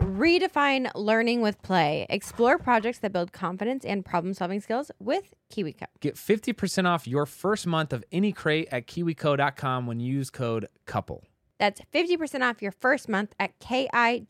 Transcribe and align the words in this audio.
Redefine 0.00 0.90
learning 0.94 1.42
with 1.42 1.60
play. 1.62 2.06
Explore 2.08 2.58
projects 2.58 2.98
that 3.00 3.12
build 3.12 3.32
confidence 3.32 3.84
and 3.84 4.02
problem 4.04 4.32
solving 4.32 4.60
skills 4.60 4.90
with 4.98 5.34
KiwiCo. 5.52 5.84
Get 6.00 6.16
50% 6.16 6.86
off 6.86 7.06
your 7.06 7.26
first 7.26 7.66
month 7.66 7.92
of 7.92 8.02
any 8.10 8.32
crate 8.32 8.68
at 8.72 8.86
kiwico.com 8.86 9.86
when 9.86 10.00
you 10.00 10.14
use 10.14 10.30
code 10.30 10.68
COUPLE. 10.86 11.24
That's 11.58 11.82
50% 11.92 12.40
off 12.48 12.62
your 12.62 12.72
first 12.72 13.10
month 13.10 13.34
at 13.38 13.58
kiwico.com. 13.60 14.24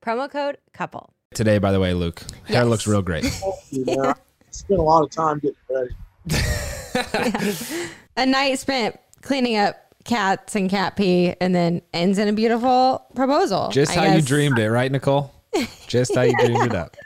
Promo 0.00 0.30
code 0.30 0.58
couple. 0.72 1.12
Today, 1.34 1.58
by 1.58 1.72
the 1.72 1.80
way, 1.80 1.92
Luke, 1.92 2.22
hair 2.44 2.64
looks 2.64 2.86
real 2.86 3.02
great. 3.02 3.24
you 3.70 3.84
I 4.00 4.14
spent 4.50 4.78
a 4.78 4.82
lot 4.82 5.02
of 5.02 5.10
time 5.10 5.40
getting 5.40 5.56
ready. 5.68 5.90
A 8.16 8.26
night 8.26 8.58
spent 8.58 8.96
cleaning 9.22 9.56
up 9.56 9.89
cats 10.04 10.54
and 10.56 10.70
cat 10.70 10.96
pee 10.96 11.34
and 11.40 11.54
then 11.54 11.82
ends 11.92 12.18
in 12.18 12.28
a 12.28 12.32
beautiful 12.32 13.06
proposal. 13.14 13.68
Just 13.70 13.96
I 13.96 14.06
how 14.06 14.14
you 14.14 14.22
dreamed 14.22 14.58
it, 14.58 14.70
right, 14.70 14.90
Nicole? 14.90 15.32
Just 15.86 16.14
how 16.14 16.22
you 16.22 16.34
dreamed 16.44 16.66
it 16.66 16.74
up. 16.74 16.96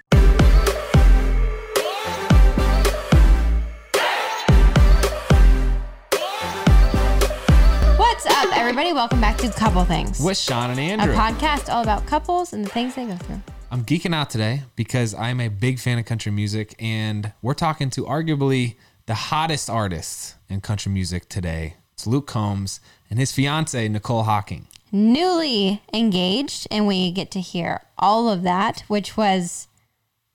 What's 7.98 8.26
up, 8.26 8.56
everybody? 8.56 8.92
Welcome 8.92 9.20
back 9.20 9.38
to 9.38 9.50
Couple 9.50 9.84
Things. 9.84 10.20
With 10.20 10.38
Shawn 10.38 10.70
and 10.70 10.80
Andrew, 10.80 11.12
a 11.12 11.16
podcast 11.16 11.72
all 11.72 11.82
about 11.82 12.06
couples 12.06 12.52
and 12.52 12.64
the 12.64 12.68
things 12.68 12.94
they 12.94 13.06
go 13.06 13.16
through. 13.16 13.42
I'm 13.70 13.84
geeking 13.84 14.14
out 14.14 14.30
today 14.30 14.62
because 14.76 15.14
I'm 15.14 15.40
a 15.40 15.48
big 15.48 15.78
fan 15.80 15.98
of 15.98 16.04
country 16.04 16.30
music, 16.30 16.74
and 16.78 17.32
we're 17.42 17.54
talking 17.54 17.90
to 17.90 18.04
arguably 18.04 18.76
the 19.06 19.14
hottest 19.14 19.68
artist 19.68 20.36
in 20.48 20.60
country 20.60 20.92
music 20.92 21.28
today. 21.28 21.74
It's 22.04 22.08
Luke 22.10 22.26
Combs 22.26 22.80
and 23.08 23.18
his 23.18 23.32
fiance, 23.32 23.88
Nicole 23.88 24.24
Hocking. 24.24 24.66
Newly 24.92 25.80
engaged, 25.90 26.66
and 26.70 26.86
we 26.86 27.10
get 27.10 27.30
to 27.30 27.40
hear 27.40 27.80
all 27.96 28.28
of 28.28 28.42
that, 28.42 28.84
which 28.88 29.16
was 29.16 29.68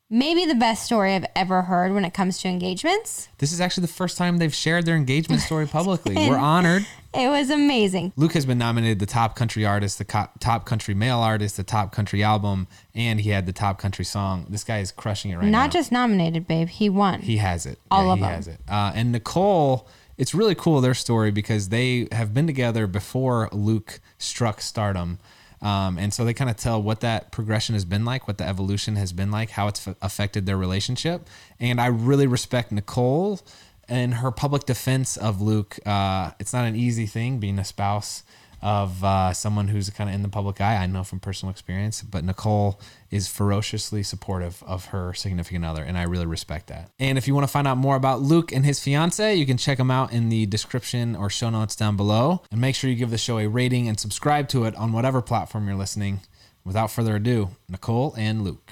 maybe 0.10 0.48
the 0.48 0.56
best 0.56 0.84
story 0.84 1.14
I've 1.14 1.28
ever 1.36 1.62
heard 1.62 1.94
when 1.94 2.06
it 2.06 2.14
comes 2.16 2.40
to 2.40 2.48
engagements. 2.48 3.28
This 3.38 3.52
is 3.52 3.62
actually 3.62 3.82
the 3.82 3.94
first 3.94 4.18
time 4.18 4.40
they've 4.40 4.52
shared 4.52 4.88
their 4.88 4.96
engagement 4.96 5.44
story 5.44 5.68
publicly. 5.72 6.16
We're 6.16 6.38
honored. 6.38 6.88
It 7.14 7.28
was 7.28 7.52
amazing. 7.52 8.14
Luke 8.16 8.34
has 8.34 8.48
been 8.48 8.58
nominated 8.58 8.98
the 8.98 9.06
top 9.06 9.36
country 9.36 9.64
artist, 9.64 10.00
the 10.00 10.06
co- 10.06 10.30
top 10.40 10.66
country 10.66 10.96
male 10.96 11.20
artist, 11.20 11.56
the 11.56 11.64
top 11.64 11.92
country 11.92 12.24
album, 12.24 12.66
and 12.96 13.22
he 13.22 13.30
had 13.30 13.46
the 13.46 13.54
top 13.54 13.78
country 13.78 14.06
song. 14.06 14.48
This 14.50 14.64
guy 14.64 14.80
is 14.80 14.92
crushing 14.92 15.30
it 15.30 15.36
right 15.36 15.46
now. 15.46 15.52
Not 15.66 15.72
just 15.72 15.92
nominated, 15.92 16.48
babe. 16.48 16.70
He 16.70 16.90
won. 16.90 17.22
He 17.22 17.38
has 17.38 17.68
it. 17.68 17.78
All 17.92 18.08
yeah, 18.08 18.12
of 18.14 18.18
he 18.18 18.24
them. 18.24 18.34
has 18.34 18.48
it. 18.48 18.60
Uh, 18.68 18.92
and 18.96 19.12
Nicole, 19.12 19.88
it's 20.20 20.36
really 20.36 20.54
cool 20.54 20.82
their 20.82 20.94
story 20.94 21.32
because 21.32 21.70
they 21.70 22.10
have 22.12 22.34
been 22.34 22.46
together 22.46 22.88
before 22.88 23.48
Luke 23.54 24.02
struck 24.18 24.60
stardom. 24.60 25.18
Um, 25.62 25.98
and 25.98 26.14
so 26.14 26.26
they 26.26 26.34
kind 26.34 26.50
of 26.50 26.58
tell 26.58 26.82
what 26.82 27.00
that 27.00 27.32
progression 27.32 27.74
has 27.74 27.86
been 27.86 28.04
like, 28.04 28.28
what 28.28 28.38
the 28.38 28.46
evolution 28.46 28.98
has 28.98 29.14
been 29.14 29.32
like, 29.32 29.52
how 29.52 29.70
it's 29.70 29.88
f- 29.88 29.96
affected 30.02 30.46
their 30.46 30.58
relationship. 30.58 31.28
And 31.58 31.80
I 31.80 31.88
really 31.88 32.28
respect 32.28 32.70
Nicole 32.72 33.40
and 33.88 34.16
her 34.16 34.30
public 34.30 34.66
defense 34.66 35.16
of 35.16 35.42
Luke. 35.42 35.80
Uh, 35.86 36.32
it's 36.38 36.52
not 36.52 36.66
an 36.66 36.76
easy 36.76 37.06
thing 37.06 37.40
being 37.40 37.58
a 37.58 37.66
spouse 37.66 38.24
of 38.62 39.04
uh, 39.04 39.34
someone 39.34 39.68
who's 39.68 39.90
kind 39.90 40.10
of 40.10 40.16
in 40.16 40.22
the 40.22 40.30
public 40.30 40.60
eye. 40.60 40.76
I 40.76 40.86
know 40.86 41.04
from 41.04 41.20
personal 41.20 41.52
experience, 41.52 42.02
but 42.02 42.24
Nicole 42.24 42.80
is 43.10 43.28
ferociously 43.28 44.04
supportive 44.04 44.64
of 44.66 44.86
her 44.86 45.14
significant 45.14 45.66
other, 45.66 45.84
and 45.84 45.98
I 45.98 46.04
really 46.04 46.26
respect 46.26 46.68
that. 46.68 46.92
And 47.00 47.18
if 47.18 47.28
you 47.28 47.34
want 47.34 47.46
to 47.46 47.52
find 47.52 47.68
out 47.68 47.78
more 47.78 47.96
about 47.96 48.22
Luke 48.22 48.52
and 48.52 48.66
his 48.66 48.80
fiance, 48.80 49.36
you 49.36 49.46
can 49.46 49.58
check 49.58 49.78
them 49.78 49.92
out 49.92 50.12
in 50.12 50.30
the 50.30 50.46
description 50.46 51.16
or 51.16 51.30
show 51.30 51.50
notes 51.50 51.76
down 51.76 51.96
below. 51.96 52.44
And 52.52 52.62
make 52.62 52.76
sure 52.76 52.90
you 52.90 52.96
give 52.96 53.12
the 53.12 53.18
show 53.18 53.40
a 53.40 53.48
rating 53.48 53.88
and 53.88 54.00
subscribe 54.00 54.50
to 54.50 54.66
it 54.66 54.76
on 54.76 54.92
whatever 54.92 55.22
platform 55.22 55.68
you're 55.68 55.78
listening. 55.78 56.22
Without 56.66 56.92
further 56.92 57.16
ado, 57.16 57.50
Nicole 57.70 58.14
and 58.18 58.44
Luke. 58.44 58.72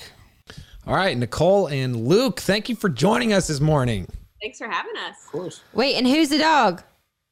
All 0.86 0.96
right, 0.96 1.18
Nicole 1.18 1.68
and 1.68 2.08
Luke, 2.08 2.40
thank 2.40 2.70
you 2.70 2.76
for 2.76 2.90
joining 2.90 3.34
us 3.34 3.48
this 3.48 3.60
morning. 3.60 4.08
Thanks 4.42 4.58
for 4.58 4.70
having 4.70 4.96
us. 4.98 5.16
Of 5.26 5.32
course. 5.32 5.62
Wait, 5.74 5.96
and 5.96 6.06
who's 6.08 6.30
the 6.30 6.38
dog? 6.38 6.84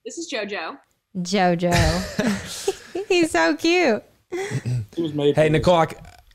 This 0.05 0.17
is 0.17 0.31
JoJo. 0.31 0.77
Jojo. 1.17 1.73
He's 3.07 3.31
so 3.31 3.55
cute. 3.55 4.03
He 4.95 5.01
was 5.01 5.13
made. 5.13 5.35
Hey 5.35 5.47
for 5.47 5.51
Nicole, 5.53 5.85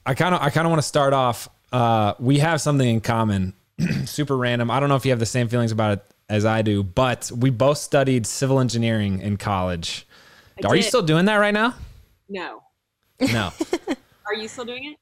I 0.06 0.14
kind 0.14 0.34
of 0.34 0.40
I 0.40 0.50
kind 0.50 0.66
of 0.66 0.70
want 0.70 0.80
to 0.82 0.86
start 0.88 1.12
off. 1.12 1.48
Uh, 1.72 2.14
we 2.18 2.38
have 2.38 2.60
something 2.60 2.88
in 2.88 3.00
common, 3.00 3.52
super 4.06 4.36
random. 4.36 4.70
I 4.70 4.80
don't 4.80 4.88
know 4.88 4.96
if 4.96 5.04
you 5.04 5.10
have 5.12 5.18
the 5.20 5.26
same 5.26 5.48
feelings 5.48 5.72
about 5.72 5.98
it 5.98 6.04
as 6.28 6.44
I 6.44 6.62
do, 6.62 6.82
but 6.82 7.30
we 7.36 7.50
both 7.50 7.78
studied 7.78 8.26
civil 8.26 8.60
engineering 8.60 9.20
in 9.20 9.36
college. 9.36 10.06
I 10.62 10.68
Are 10.68 10.76
you 10.76 10.82
still 10.82 11.02
doing 11.02 11.26
that 11.26 11.36
right 11.36 11.54
now? 11.54 11.74
No. 12.28 12.62
No, 13.20 13.52
Are 14.26 14.34
you 14.34 14.48
still 14.48 14.64
doing 14.64 14.84
it? 14.92 14.96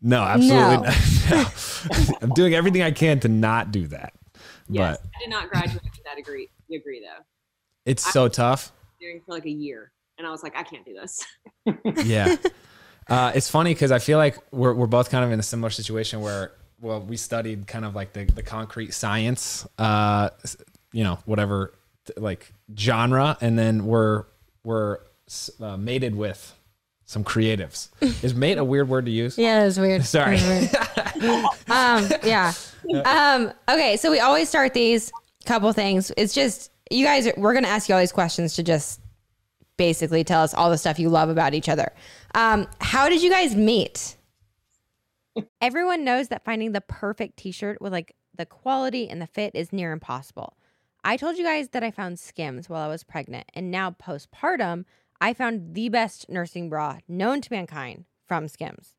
no, 0.00 0.22
absolutely 0.22 0.76
not. 0.86 0.94
No. 2.10 2.14
I'm 2.22 2.30
doing 2.30 2.54
everything 2.54 2.82
I 2.82 2.90
can 2.92 3.18
to 3.20 3.28
not 3.28 3.72
do 3.72 3.86
that, 3.88 4.12
Yes. 4.68 4.98
but 5.00 5.08
I 5.16 5.18
did 5.20 5.30
not 5.30 5.48
graduate 5.50 5.82
with 5.82 6.04
that 6.04 6.16
degree. 6.16 6.50
Degree 6.70 7.00
though. 7.00 7.24
it's 7.84 8.08
so 8.12 8.28
tough. 8.28 8.70
Doing 9.04 9.20
for 9.26 9.32
like 9.32 9.44
a 9.44 9.50
year, 9.50 9.92
and 10.16 10.26
I 10.26 10.30
was 10.30 10.42
like, 10.42 10.56
I 10.56 10.62
can't 10.62 10.84
do 10.84 10.94
this. 10.94 11.24
Yeah. 12.06 12.36
Uh, 13.06 13.32
it's 13.34 13.50
funny 13.50 13.74
because 13.74 13.92
I 13.92 13.98
feel 13.98 14.16
like 14.16 14.38
we're, 14.50 14.72
we're 14.72 14.86
both 14.86 15.10
kind 15.10 15.22
of 15.24 15.30
in 15.30 15.38
a 15.38 15.42
similar 15.42 15.68
situation 15.68 16.22
where, 16.22 16.52
well, 16.80 17.02
we 17.02 17.18
studied 17.18 17.66
kind 17.66 17.84
of 17.84 17.94
like 17.94 18.14
the, 18.14 18.24
the 18.24 18.42
concrete 18.42 18.94
science, 18.94 19.66
uh, 19.78 20.30
you 20.90 21.04
know, 21.04 21.18
whatever 21.26 21.74
like 22.16 22.50
genre, 22.78 23.36
and 23.40 23.58
then 23.58 23.84
we're 23.84 24.24
we're 24.62 25.00
uh, 25.60 25.76
mated 25.76 26.14
with 26.14 26.54
some 27.04 27.24
creatives. 27.24 27.88
Is 28.24 28.34
mate 28.34 28.58
a 28.58 28.64
weird 28.64 28.88
word 28.88 29.04
to 29.06 29.10
use? 29.10 29.36
Yeah, 29.36 29.64
it's 29.66 29.78
weird. 29.78 30.04
Sorry. 30.06 30.38
That 30.38 31.12
weird. 31.20 31.44
um, 31.70 32.20
yeah. 32.24 32.52
Um, 33.04 33.52
okay, 33.68 33.96
so 33.96 34.10
we 34.10 34.20
always 34.20 34.48
start 34.48 34.74
these 34.74 35.12
couple 35.44 35.72
things. 35.72 36.10
It's 36.16 36.34
just 36.34 36.70
you 36.94 37.04
guys. 37.04 37.28
We're 37.36 37.54
gonna 37.54 37.68
ask 37.68 37.88
you 37.88 37.94
all 37.94 38.00
these 38.00 38.12
questions 38.12 38.54
to 38.54 38.62
just 38.62 39.00
basically 39.76 40.24
tell 40.24 40.42
us 40.42 40.54
all 40.54 40.70
the 40.70 40.78
stuff 40.78 40.98
you 40.98 41.08
love 41.08 41.28
about 41.28 41.54
each 41.54 41.68
other. 41.68 41.92
Um, 42.34 42.68
how 42.80 43.08
did 43.08 43.22
you 43.22 43.30
guys 43.30 43.56
meet? 43.56 44.16
Everyone 45.60 46.04
knows 46.04 46.28
that 46.28 46.44
finding 46.44 46.72
the 46.72 46.80
perfect 46.80 47.36
t-shirt 47.36 47.80
with 47.80 47.92
like 47.92 48.14
the 48.36 48.46
quality 48.46 49.08
and 49.08 49.20
the 49.20 49.26
fit 49.26 49.52
is 49.54 49.72
near 49.72 49.92
impossible. 49.92 50.56
I 51.02 51.16
told 51.16 51.36
you 51.36 51.44
guys 51.44 51.70
that 51.70 51.84
I 51.84 51.90
found 51.90 52.18
Skims 52.18 52.68
while 52.68 52.82
I 52.82 52.88
was 52.88 53.04
pregnant, 53.04 53.50
and 53.52 53.70
now 53.70 53.90
postpartum, 53.90 54.84
I 55.20 55.34
found 55.34 55.74
the 55.74 55.88
best 55.88 56.30
nursing 56.30 56.70
bra 56.70 56.98
known 57.08 57.40
to 57.42 57.52
mankind 57.52 58.04
from 58.26 58.48
Skims. 58.48 58.94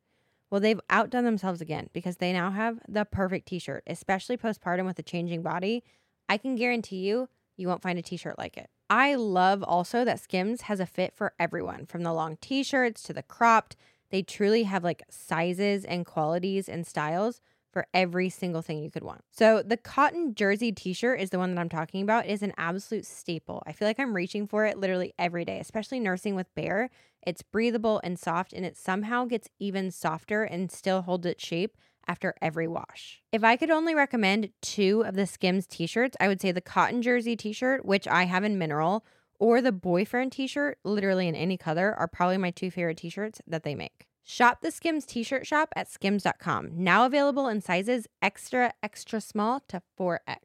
Well, 0.52 0.62
they've 0.62 0.80
outdone 0.90 1.26
themselves 1.26 1.62
again 1.62 1.90
because 1.94 2.18
they 2.18 2.32
now 2.32 2.52
have 2.52 2.80
the 2.88 3.06
perfect 3.06 3.48
t-shirt, 3.48 3.84
especially 3.88 4.38
postpartum 4.38 4.86
with 4.86 5.00
a 5.00 5.04
changing 5.04 5.42
body. 5.42 5.84
I 6.30 6.38
can 6.38 6.56
guarantee 6.56 7.08
you, 7.08 7.30
you 7.58 7.68
won't 7.68 7.82
find 7.82 8.00
a 8.00 8.02
t-shirt 8.02 8.38
like 8.38 8.58
it. 8.58 8.70
I 8.90 9.16
love 9.16 9.64
also 9.64 10.06
that 10.06 10.20
Skims 10.20 10.62
has 10.62 10.80
a 10.80 10.86
fit 10.86 11.14
for 11.16 11.34
everyone, 11.40 11.86
from 11.86 12.04
the 12.04 12.14
long 12.14 12.38
t-shirts 12.42 13.02
to 13.04 13.14
the 13.14 13.24
cropped. 13.24 13.76
They 14.12 14.22
truly 14.22 14.64
have 14.64 14.84
like 14.84 15.04
sizes 15.10 15.86
and 15.86 16.06
qualities 16.06 16.70
and 16.70 16.86
styles 16.86 17.42
for 17.72 17.88
every 17.94 18.30
single 18.30 18.62
thing 18.62 18.82
you 18.82 18.90
could 18.90 19.04
want. 19.04 19.26
So 19.32 19.62
the 19.62 19.76
cotton 19.76 20.34
jersey 20.34 20.72
t-shirt 20.72 21.20
is 21.20 21.32
the 21.32 21.40
one 21.40 21.54
that 21.54 21.60
I'm 21.60 21.68
talking 21.68 22.02
about. 22.04 22.26
It 22.26 22.32
is 22.32 22.42
an 22.42 22.54
absolute 22.58 23.06
staple. 23.06 23.62
I 23.66 23.74
feel 23.74 23.86
like 23.88 24.00
I'm 24.00 24.16
reaching 24.16 24.48
for 24.48 24.66
it 24.66 24.78
literally 24.78 25.14
every 25.20 25.44
day, 25.44 25.60
especially 25.60 26.00
nursing 26.00 26.36
with 26.36 26.54
Bear. 26.56 26.90
It's 27.26 27.42
breathable 27.42 28.00
and 28.04 28.18
soft 28.18 28.54
and 28.54 28.66
it 28.66 28.78
somehow 28.78 29.26
gets 29.26 29.50
even 29.60 29.92
softer 29.92 30.44
and 30.44 30.72
still 30.72 31.02
holds 31.02 31.26
its 31.26 31.44
shape 31.44 31.76
after 32.08 32.36
every 32.42 32.68
wash. 32.68 33.22
If 33.32 33.44
I 33.44 33.56
could 33.56 33.70
only 33.70 33.96
recommend 33.96 34.50
two 34.62 35.04
of 35.06 35.16
the 35.16 35.26
Skims 35.26 35.68
t-shirts, 35.68 36.16
I 36.20 36.28
would 36.28 36.42
say 36.42 36.52
the 36.52 36.62
cotton 36.62 37.02
jersey 37.02 37.36
t-shirt, 37.36 37.86
which 37.86 38.08
I 38.08 38.24
have 38.24 38.44
in 38.44 38.58
mineral, 38.58 39.06
or 39.40 39.62
the 39.62 39.72
boyfriend 39.72 40.32
t-shirt, 40.32 40.78
literally 40.84 41.28
in 41.28 41.36
any 41.36 41.58
color, 41.58 41.94
are 41.98 42.08
probably 42.08 42.38
my 42.38 42.52
two 42.52 42.72
favorite 42.72 42.98
t-shirts 42.98 43.42
that 43.48 43.64
they 43.64 43.76
make. 43.76 44.08
Shop 44.24 44.62
the 44.62 44.72
Skims 44.72 45.06
t-shirt 45.06 45.46
shop 45.46 45.70
at 45.76 45.90
skims.com. 45.90 46.72
Now 46.74 47.06
available 47.06 47.48
in 47.48 47.62
sizes 47.62 48.08
extra, 48.22 48.74
extra 48.82 49.22
small 49.22 49.62
to 49.68 49.82
4X. 50.00 50.38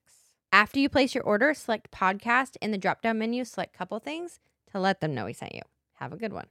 After 0.53 0.81
you 0.81 0.89
place 0.89 1.15
your 1.15 1.25
order, 1.25 1.55
select 1.55 1.91
podcast 1.91 2.57
in 2.61 2.73
the 2.73 2.79
drop-down 2.79 3.19
menu, 3.19 3.45
select 3.45 3.73
couple 3.73 3.99
things 4.01 4.41
to 4.73 4.81
let 4.81 5.01
them 5.01 5.15
know 5.15 5.25
we 5.25 5.33
sent 5.33 5.55
you. 5.55 5.63
Have 5.95 6.13
a 6.13 6.17
good 6.17 6.33
one. 6.33 6.47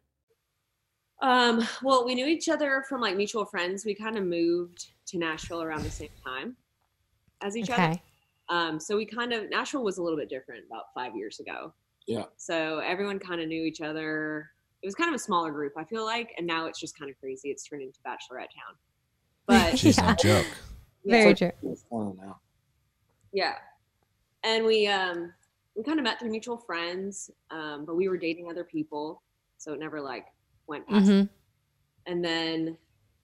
Um, 1.22 1.68
well, 1.84 2.06
we 2.06 2.16
knew 2.16 2.26
each 2.26 2.48
other 2.48 2.84
from 2.88 3.02
like 3.02 3.18
mutual 3.18 3.46
friends. 3.46 3.86
We 3.86 3.94
kind 3.94 4.18
of 4.18 4.24
moved 4.24 4.92
to 5.10 5.18
Nashville 5.18 5.62
around 5.62 5.84
the 5.84 5.92
same 5.92 6.10
time 6.26 6.56
as 7.42 7.56
each 7.58 7.70
other. 7.70 8.00
Um, 8.50 8.80
so 8.80 8.98
we 8.98 9.06
kind 9.06 9.32
of 9.34 9.50
Nashville 9.50 9.84
was 9.84 9.98
a 9.98 10.04
little 10.04 10.18
bit 10.18 10.30
different 10.30 10.66
about 10.70 10.86
five 10.94 11.16
years 11.16 11.40
ago. 11.40 11.74
Yeah. 12.08 12.26
So 12.38 12.80
everyone 12.80 13.20
kind 13.20 13.42
of 13.42 13.48
knew 13.48 13.64
each 13.64 13.82
other. 13.82 14.50
It 14.82 14.88
was 14.88 14.96
kind 14.96 15.10
of 15.10 15.16
a 15.16 15.20
smaller 15.20 15.52
group, 15.52 15.74
I 15.78 15.84
feel 15.84 16.06
like, 16.06 16.32
and 16.38 16.48
now 16.48 16.66
it's 16.66 16.80
just 16.80 16.98
kind 16.98 17.12
of 17.12 17.20
crazy. 17.20 17.50
It's 17.50 17.64
turned 17.68 17.82
into 17.84 18.00
Bachelorette 18.06 18.48
Town. 18.56 18.76
But 19.46 19.78
She's 19.78 19.98
Yeah. 19.98 20.08
no 20.10 20.16
joke. 20.16 20.48
yeah, 21.04 21.12
Very 21.24 21.34
true. 21.36 21.52
It's 21.64 21.86
now. 21.92 22.40
yeah, 23.34 23.56
and 24.44 24.66
we 24.66 24.88
um 24.88 25.34
we 25.76 25.84
kind 25.84 26.00
of 26.00 26.04
met 26.04 26.20
through 26.20 26.32
mutual 26.32 26.58
friends, 26.58 27.30
um, 27.52 27.86
but 27.86 27.96
we 27.96 28.10
were 28.10 28.18
dating 28.18 28.50
other 28.50 28.64
people, 28.64 29.22
so 29.58 29.74
it 29.74 29.80
never 29.80 30.02
like 30.02 30.26
went 30.68 30.88
past. 30.88 31.08
hmm 31.08 31.22
And 32.06 32.24
then 32.26 32.78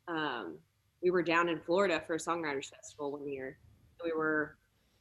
um, 0.07 0.57
we 1.05 1.11
were 1.11 1.21
down 1.21 1.47
in 1.49 1.59
Florida 1.59 2.01
for 2.07 2.15
a 2.15 2.17
songwriters 2.17 2.71
festival 2.71 3.11
one 3.11 3.29
year. 3.29 3.59
We 4.03 4.11
were 4.11 4.57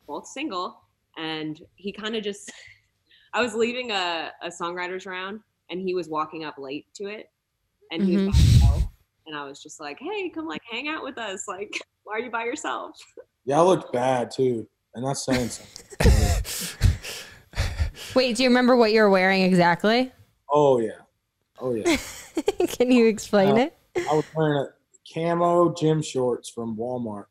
both 0.06 0.26
single, 0.26 0.82
and 1.16 1.58
he 1.76 1.92
kind 1.92 2.14
of 2.14 2.22
just. 2.22 2.52
I 3.32 3.40
was 3.40 3.54
leaving 3.54 3.90
a, 3.90 4.30
a 4.42 4.48
songwriters 4.48 5.06
round, 5.06 5.40
and 5.70 5.80
he 5.80 5.94
was 5.94 6.08
walking 6.08 6.44
up 6.44 6.56
late 6.58 6.86
to 6.96 7.06
it, 7.06 7.30
and 7.90 8.04
he 8.04 8.18
was 8.18 8.26
by 8.26 8.38
himself. 8.38 8.82
And 9.26 9.34
I 9.34 9.44
was 9.46 9.62
just 9.62 9.80
like, 9.80 9.98
"Hey, 9.98 10.28
come 10.28 10.46
like 10.46 10.60
hang 10.70 10.88
out 10.88 11.02
with 11.02 11.16
us. 11.16 11.48
Like, 11.48 11.72
why 12.04 12.16
are 12.16 12.20
you 12.20 12.30
by 12.30 12.44
yourself?" 12.44 12.96
Yeah, 13.46 13.58
I 13.58 13.62
looked 13.62 13.92
bad 13.92 14.30
too, 14.30 14.66
and 14.94 15.06
that's 15.06 15.26
saying 15.26 15.50
something. 15.50 16.74
Wait, 18.14 18.36
do 18.36 18.42
you 18.42 18.48
remember 18.48 18.74
what 18.74 18.90
you 18.90 19.02
were 19.02 19.10
wearing 19.10 19.42
exactly? 19.42 20.12
oh 20.50 20.78
yeah, 20.78 20.92
oh 21.58 21.74
yeah. 21.74 21.96
Can 22.68 22.90
you 22.90 23.06
explain 23.06 23.58
Uh, 23.58 23.64
it? 23.64 23.76
I 23.96 24.14
was 24.14 24.24
wearing 24.34 24.66
a 24.66 24.68
camo 25.14 25.72
gym 25.74 26.02
shorts 26.02 26.48
from 26.50 26.76
Walmart. 26.76 27.26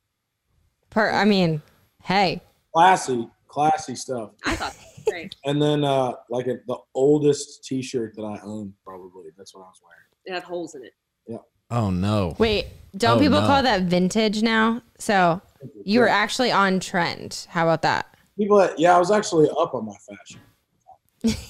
Per, 0.89 1.11
I 1.11 1.25
mean, 1.25 1.61
hey, 2.03 2.41
Classy, 2.73 3.27
classy 3.47 3.95
stuff. 3.95 4.31
I 4.45 4.55
thought 4.55 4.73
that 4.73 5.05
great. 5.11 5.35
And 5.45 5.61
then 5.61 5.83
uh 5.83 6.13
like 6.29 6.47
a, 6.47 6.57
the 6.67 6.77
oldest 6.95 7.63
T-shirt 7.65 8.15
that 8.15 8.23
I 8.23 8.39
own, 8.43 8.73
probably. 8.85 9.25
That's 9.37 9.53
what 9.53 9.61
I 9.61 9.67
was 9.67 9.81
wearing. 9.83 9.99
It 10.25 10.33
had 10.33 10.43
holes 10.43 10.75
in 10.75 10.83
it. 10.85 10.93
Yeah. 11.27 11.37
Oh 11.69 11.89
no. 11.89 12.35
wait, 12.39 12.67
don't 12.97 13.17
Oh, 13.17 13.19
people 13.19 13.41
no. 13.41 13.47
call 13.47 13.61
that 13.63 13.83
vintage 13.83 14.41
now? 14.41 14.81
So 14.97 15.41
you 15.83 15.99
were 15.99 16.07
actually 16.09 16.51
on 16.51 16.79
trend. 16.79 17.45
How 17.49 17.63
about 17.65 17.81
that? 17.83 18.15
People, 18.37 18.57
that, 18.57 18.79
yeah, 18.79 18.95
I 18.95 18.99
was 18.99 19.11
actually 19.11 19.47
up 19.57 19.73
on 19.75 19.85
my 19.85 19.95
fashion. 20.07 20.41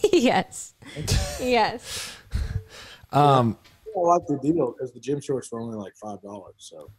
yes. 0.14 0.74
Yes. 1.40 2.16
Um, 3.12 3.58
I 3.96 4.00
like 4.00 4.26
the 4.28 4.40
deal 4.42 4.74
because 4.74 4.92
the 4.92 5.00
gym 5.00 5.22
shorts 5.22 5.52
were 5.52 5.62
only 5.62 5.78
like 5.78 5.94
five 6.02 6.22
dollars. 6.22 6.56
So 6.58 6.92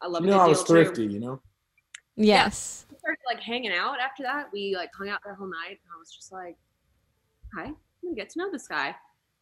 I 0.00 0.06
love 0.08 0.22
you 0.24 0.28
a 0.28 0.32
know 0.32 0.40
I 0.40 0.46
was 0.48 0.58
deal, 0.58 0.66
too. 0.66 0.72
thrifty. 0.72 1.06
You 1.06 1.20
know. 1.20 1.40
Yes. 2.16 2.86
We 2.90 2.98
started 2.98 3.20
like 3.26 3.40
hanging 3.40 3.72
out 3.72 3.98
after 4.00 4.22
that. 4.22 4.46
We 4.52 4.74
like 4.76 4.90
hung 4.96 5.08
out 5.08 5.20
the 5.26 5.34
whole 5.34 5.48
night, 5.48 5.70
and 5.70 5.90
I 5.94 5.98
was 5.98 6.14
just 6.14 6.32
like, 6.32 6.56
"Hi, 7.54 7.64
I'm 7.64 7.76
gonna 8.02 8.14
get 8.14 8.30
to 8.30 8.38
know 8.38 8.50
this 8.50 8.68
guy." 8.68 8.94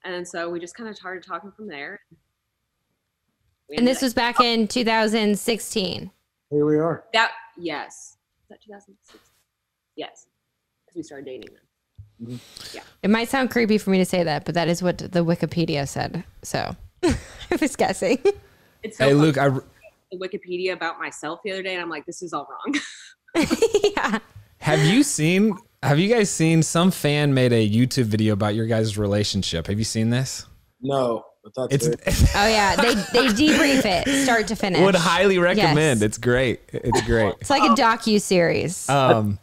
And 0.04 0.26
so 0.26 0.50
we 0.50 0.58
just 0.58 0.74
kind 0.74 0.88
of 0.88 0.96
started 0.96 1.22
talking 1.22 1.52
from 1.52 1.68
there. 1.68 2.00
We 3.68 3.76
And 3.76 3.82
ended 3.82 3.94
this 3.96 4.02
was 4.02 4.14
back 4.14 4.36
oh. 4.40 4.44
in 4.44 4.66
2016. 4.66 6.10
Here 6.50 6.66
we 6.66 6.76
are. 6.76 7.04
That 7.12 7.32
yes. 7.56 8.16
Is 8.42 8.48
that 8.50 8.60
2016. 8.62 9.20
Yes. 9.96 10.26
Because 10.84 10.96
we 10.96 11.02
started 11.02 11.26
dating 11.26 11.48
then. 11.52 12.28
Mm-hmm. 12.36 12.76
Yeah. 12.76 12.82
It 13.02 13.10
might 13.10 13.28
sound 13.28 13.50
creepy 13.50 13.78
for 13.78 13.90
me 13.90 13.98
to 13.98 14.04
say 14.04 14.22
that, 14.24 14.44
but 14.44 14.54
that 14.54 14.68
is 14.68 14.82
what 14.82 14.98
the 14.98 15.24
Wikipedia 15.24 15.86
said. 15.88 16.24
So 16.42 16.76
I 17.50 17.56
was 17.60 17.76
guessing. 17.76 18.18
It's 18.82 18.98
so 18.98 19.08
hey. 19.08 19.14
Luke, 19.14 19.38
I 19.38 19.48
the 19.48 20.18
Wikipedia 20.18 20.72
about 20.72 20.98
myself 20.98 21.40
the 21.44 21.52
other 21.52 21.62
day, 21.62 21.74
and 21.74 21.82
I'm 21.82 21.88
like, 21.88 22.06
this 22.06 22.22
is 22.22 22.32
all 22.32 22.48
wrong. 22.50 22.80
yeah. 23.96 24.18
have 24.58 24.80
you 24.80 25.02
seen? 25.02 25.56
Have 25.82 25.98
you 25.98 26.08
guys 26.08 26.30
seen 26.30 26.62
some 26.62 26.90
fan 26.90 27.34
made 27.34 27.52
a 27.52 27.68
YouTube 27.68 28.04
video 28.04 28.34
about 28.34 28.54
your 28.54 28.66
guys' 28.66 28.96
relationship? 28.96 29.66
Have 29.66 29.78
you 29.78 29.84
seen 29.84 30.10
this? 30.10 30.46
No, 30.80 31.24
but 31.42 31.70
that's 31.70 31.86
it. 31.86 32.00
Oh 32.36 32.46
yeah. 32.46 32.76
They 32.76 32.94
they 32.94 33.26
debrief 33.28 33.84
it 33.84 34.24
start 34.24 34.46
to 34.48 34.56
finish. 34.56 34.80
would 34.80 34.94
highly 34.94 35.38
recommend. 35.38 36.00
Yes. 36.00 36.02
It's 36.02 36.18
great. 36.18 36.60
It's 36.72 37.02
great. 37.02 37.34
It's 37.40 37.50
like 37.50 37.62
a 37.62 37.74
docu 37.74 38.20
series. 38.20 38.88
Um, 38.88 39.38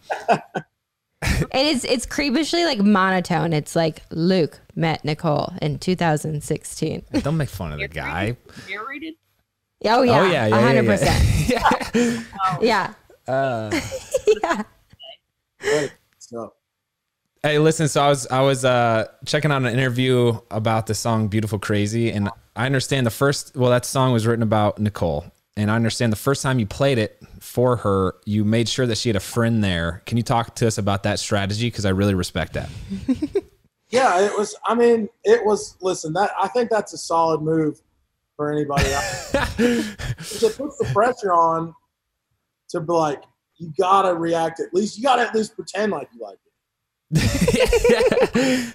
and 1.22 1.48
it's 1.54 1.84
it's 1.84 2.06
creepishly 2.06 2.64
like 2.66 2.80
monotone. 2.80 3.54
It's 3.54 3.76
like 3.76 4.02
Luke 4.12 4.60
met 4.76 5.04
Nicole 5.04 5.54
in 5.62 5.80
2016. 5.80 7.04
don't 7.22 7.38
make 7.38 7.50
fun 7.50 7.74
of 7.74 7.80
the 7.80 7.88
guy. 7.88 8.38
Narrated. 8.70 9.16
Oh 9.86 10.02
yeah. 10.02 10.22
oh 10.22 10.26
yeah, 10.26 10.48
yeah, 10.48 10.72
yeah, 10.74 10.82
100%. 10.82 11.50
yeah. 11.50 12.24
Yeah. 12.62 12.94
Uh, 13.28 13.80
yeah. 14.44 14.64
Right. 15.64 15.92
So 16.18 16.54
Hey, 17.42 17.58
listen. 17.58 17.88
So 17.88 18.02
I 18.04 18.10
was 18.10 18.28
I 18.28 18.42
was 18.42 18.66
uh, 18.66 19.06
checking 19.26 19.50
out 19.50 19.62
an 19.64 19.68
interview 19.74 20.38
about 20.52 20.88
the 20.88 20.94
song 20.94 21.30
"Beautiful 21.30 21.58
Crazy," 21.58 22.12
and 22.12 22.30
I 22.54 22.66
understand 22.66 23.06
the 23.06 23.12
first. 23.12 23.56
Well, 23.56 23.70
that 23.70 23.86
song 23.86 24.12
was 24.12 24.28
written 24.28 24.44
about 24.44 24.78
Nicole, 24.78 25.26
and 25.60 25.70
I 25.70 25.76
understand 25.76 26.12
the 26.12 26.18
first 26.18 26.42
time 26.42 26.58
you 26.58 26.66
played 26.66 26.98
it 26.98 27.22
for 27.42 27.76
her, 27.78 28.16
you 28.26 28.46
made 28.46 28.70
sure 28.70 28.88
that 28.88 28.98
she 28.98 29.10
had 29.10 29.16
a 29.18 29.20
friend 29.20 29.62
there. 29.64 30.02
Can 30.06 30.16
you 30.18 30.24
talk 30.24 30.56
to 30.56 30.68
us 30.68 30.78
about 30.78 31.04
that 31.04 31.20
strategy? 31.20 31.68
Because 31.68 31.86
I 31.86 31.90
really 31.90 32.14
respect 32.14 32.54
that. 32.54 32.70
yeah, 33.90 34.22
it 34.22 34.32
was. 34.38 34.56
I 34.66 34.76
mean, 34.76 35.10
it 35.26 35.44
was. 35.46 35.76
Listen, 35.82 36.14
that 36.14 36.32
I 36.42 36.48
think 36.48 36.70
that's 36.70 36.94
a 36.94 36.98
solid 36.98 37.42
move 37.42 37.82
for 38.38 38.52
anybody. 38.54 38.90
else. 38.90 39.32
'Cause 39.32 40.44
it 40.44 40.58
puts 40.58 40.78
the 40.78 40.90
pressure 40.94 41.34
on 41.34 41.76
to 42.70 42.80
be 42.80 42.94
like, 42.94 43.24
you 43.58 43.74
gotta 43.78 44.14
react. 44.16 44.62
At 44.62 44.74
least 44.74 44.98
you 44.98 45.04
gotta 45.04 45.24
at 45.24 45.36
least 45.36 45.56
pretend 45.56 45.92
like 45.92 46.08
you 46.14 46.22
like 46.22 46.38
it. 47.12 48.74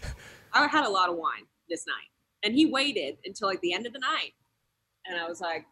I 0.52 0.66
had 0.66 0.84
a 0.84 0.90
lot 0.90 1.08
of 1.08 1.16
wine 1.16 1.46
this 1.68 1.84
night, 1.86 2.10
and 2.42 2.54
he 2.54 2.66
waited 2.66 3.16
until 3.24 3.48
like 3.48 3.60
the 3.62 3.72
end 3.72 3.86
of 3.86 3.92
the 3.94 3.98
night, 4.00 4.32
and 5.06 5.18
I 5.18 5.26
was 5.28 5.40
like, 5.40 5.64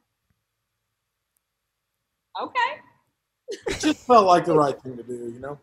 okay. 2.40 2.80
It 3.68 3.80
just 3.80 4.06
felt 4.06 4.26
like 4.26 4.44
the 4.44 4.54
right 4.56 4.80
thing 4.80 4.96
to 4.96 5.02
do. 5.02 5.12
You 5.12 5.38
know. 5.40 5.58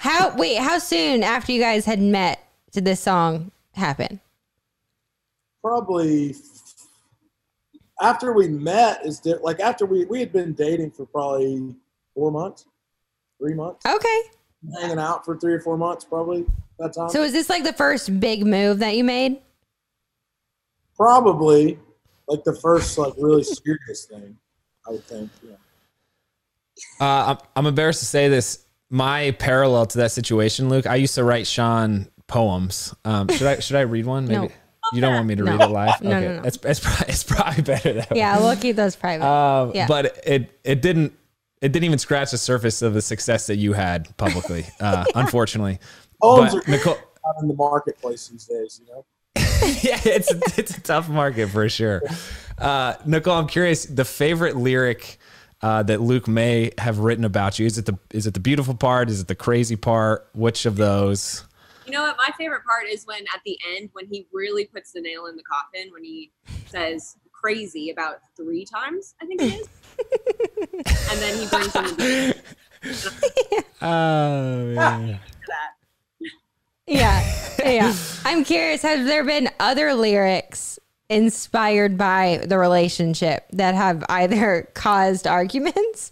How 0.00 0.34
wait, 0.36 0.58
how 0.58 0.78
soon 0.78 1.22
after 1.22 1.52
you 1.52 1.60
guys 1.60 1.84
had 1.84 2.00
met 2.00 2.42
did 2.72 2.84
this 2.84 3.00
song 3.00 3.50
happen? 3.74 4.20
Probably 5.62 6.34
after 8.00 8.32
we 8.32 8.48
met 8.48 9.04
is 9.06 9.20
di- 9.20 9.34
like 9.36 9.60
after 9.60 9.86
we 9.86 10.04
we 10.06 10.20
had 10.20 10.32
been 10.32 10.52
dating 10.52 10.90
for 10.92 11.06
probably 11.06 11.74
four 12.14 12.30
months, 12.30 12.66
three 13.38 13.54
months, 13.54 13.84
Okay. 13.86 14.20
hanging 14.80 14.98
out 14.98 15.24
for 15.24 15.36
three 15.38 15.54
or 15.54 15.60
four 15.60 15.76
months 15.76 16.04
probably 16.04 16.46
that 16.78 16.94
time. 16.94 17.08
So 17.10 17.22
is 17.22 17.32
this 17.32 17.48
like 17.48 17.64
the 17.64 17.72
first 17.72 18.18
big 18.20 18.44
move 18.46 18.78
that 18.80 18.96
you 18.96 19.04
made? 19.04 19.38
probably 20.96 21.78
like 22.26 22.42
the 22.44 22.54
first 22.56 22.96
like 22.98 23.12
really 23.18 23.44
serious 23.44 24.06
thing. 24.06 24.36
I 24.88 24.92
would 24.92 25.04
think. 25.04 25.30
Yeah. 25.46 25.56
Uh, 27.00 27.34
I'm, 27.34 27.38
I'm 27.56 27.66
embarrassed 27.66 28.00
to 28.00 28.06
say 28.06 28.28
this. 28.28 28.64
My 28.88 29.32
parallel 29.32 29.86
to 29.86 29.98
that 29.98 30.12
situation, 30.12 30.68
Luke, 30.68 30.86
I 30.86 30.94
used 30.96 31.16
to 31.16 31.24
write 31.24 31.46
Shawn 31.46 32.08
poems. 32.28 32.94
Um, 33.04 33.28
should 33.28 33.46
I 33.46 33.58
should 33.58 33.76
I 33.76 33.80
read 33.80 34.06
one? 34.06 34.26
Maybe 34.28 34.46
No. 34.46 34.50
you 34.92 35.00
don't 35.00 35.14
want 35.14 35.26
me 35.26 35.34
to 35.34 35.42
No. 35.42 35.52
read 35.52 35.60
it 35.60 35.66
live. 35.72 36.00
No, 36.02 36.10
okay, 36.16 36.26
no, 36.28 36.36
no. 36.36 36.42
It's, 36.44 36.58
it's, 36.62 36.78
probably, 36.80 37.06
it's 37.08 37.24
probably 37.24 37.62
better 37.62 37.92
that 37.94 38.10
way. 38.10 38.18
Yeah, 38.18 38.38
we'll 38.38 38.54
keep 38.56 38.76
those 38.76 38.94
private. 38.94 39.26
Um, 39.26 39.72
Yeah. 39.74 39.86
But 39.88 40.18
it 40.24 40.60
it 40.62 40.82
didn't 40.82 41.12
it 41.60 41.72
didn't 41.72 41.84
even 41.84 41.98
scratch 41.98 42.30
the 42.30 42.38
surface 42.38 42.82
of 42.82 42.94
the 42.94 43.02
success 43.02 43.48
that 43.48 43.56
you 43.56 43.72
had 43.72 44.14
publicly. 44.16 44.66
Uh, 44.80 45.04
unfortunately, 45.16 45.80
Poems 46.22 46.54
but 46.54 46.68
are 46.68 46.70
Nicole. 46.70 46.94
out 46.94 47.42
in 47.42 47.48
the 47.48 47.54
marketplace 47.54 48.28
these 48.28 48.44
days, 48.44 48.80
you 48.80 48.92
know. 48.94 49.04
yeah, 49.82 50.00
it's 50.04 50.32
it's 50.56 50.76
a 50.78 50.80
tough 50.80 51.08
market 51.08 51.48
for 51.48 51.68
sure. 51.68 52.02
Uh, 52.56 52.94
Nicole, 53.04 53.34
I'm 53.34 53.48
curious. 53.48 53.84
The 53.86 54.04
favorite 54.04 54.56
lyric 54.56 55.18
uh, 55.66 55.82
that 55.82 56.00
Luke 56.00 56.28
may 56.28 56.70
have 56.78 57.00
written 57.00 57.24
about 57.24 57.58
you 57.58 57.66
is 57.66 57.76
it 57.76 57.86
the 57.86 57.98
is 58.10 58.24
it 58.28 58.34
the 58.34 58.40
beautiful 58.40 58.74
part? 58.74 59.10
Is 59.10 59.20
it 59.20 59.26
the 59.26 59.34
crazy 59.34 59.74
part? 59.74 60.28
Which 60.32 60.64
of 60.64 60.76
those? 60.76 61.44
You 61.86 61.92
know 61.92 62.02
what? 62.02 62.16
My 62.16 62.30
favorite 62.38 62.64
part 62.64 62.86
is 62.86 63.04
when 63.04 63.22
at 63.34 63.40
the 63.44 63.58
end, 63.74 63.90
when 63.92 64.06
he 64.06 64.28
really 64.32 64.66
puts 64.66 64.92
the 64.92 65.00
nail 65.00 65.26
in 65.26 65.34
the 65.34 65.42
coffin, 65.42 65.92
when 65.92 66.04
he 66.04 66.30
says 66.68 67.16
crazy 67.32 67.90
about 67.90 68.20
three 68.36 68.64
times, 68.64 69.16
I 69.20 69.26
think 69.26 69.42
it 69.42 69.54
is. 69.54 69.68
and 71.10 71.20
then 71.20 71.36
he 71.36 71.46
brings 71.48 71.74
in 71.74 71.84
the 71.96 73.64
Oh, 73.82 74.70
yeah. 74.72 75.18
yeah, 76.86 77.34
yeah. 77.64 77.94
I'm 78.24 78.44
curious. 78.44 78.82
Have 78.82 79.04
there 79.04 79.24
been 79.24 79.48
other 79.58 79.94
lyrics 79.94 80.78
inspired 81.08 81.96
by 81.96 82.44
the 82.46 82.58
relationship 82.58 83.46
that 83.52 83.74
have 83.74 84.04
either 84.08 84.68
caused 84.74 85.26
arguments 85.26 86.10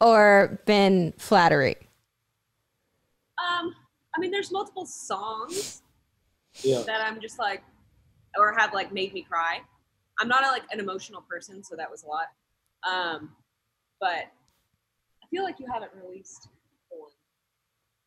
or 0.00 0.60
been 0.66 1.12
flattery? 1.18 1.76
Um, 3.38 3.74
I 4.16 4.20
mean, 4.20 4.30
there's 4.30 4.50
multiple 4.52 4.86
songs 4.86 5.82
Yeah. 6.62 6.82
that 6.86 7.00
I'm 7.00 7.20
just 7.20 7.38
like, 7.38 7.62
or 8.38 8.54
have 8.56 8.72
like 8.74 8.92
made 8.92 9.12
me 9.12 9.22
cry. 9.22 9.60
I'm 10.20 10.28
not 10.28 10.44
a, 10.44 10.48
like 10.48 10.62
an 10.72 10.80
emotional 10.80 11.22
person, 11.28 11.62
so 11.62 11.76
that 11.76 11.90
was 11.90 12.04
a 12.04 12.06
lot. 12.06 12.26
Um, 12.88 13.30
but 14.00 14.08
I 15.22 15.26
feel 15.30 15.42
like 15.42 15.58
you 15.60 15.66
haven't 15.72 15.90
released 16.02 16.48
one 16.88 17.10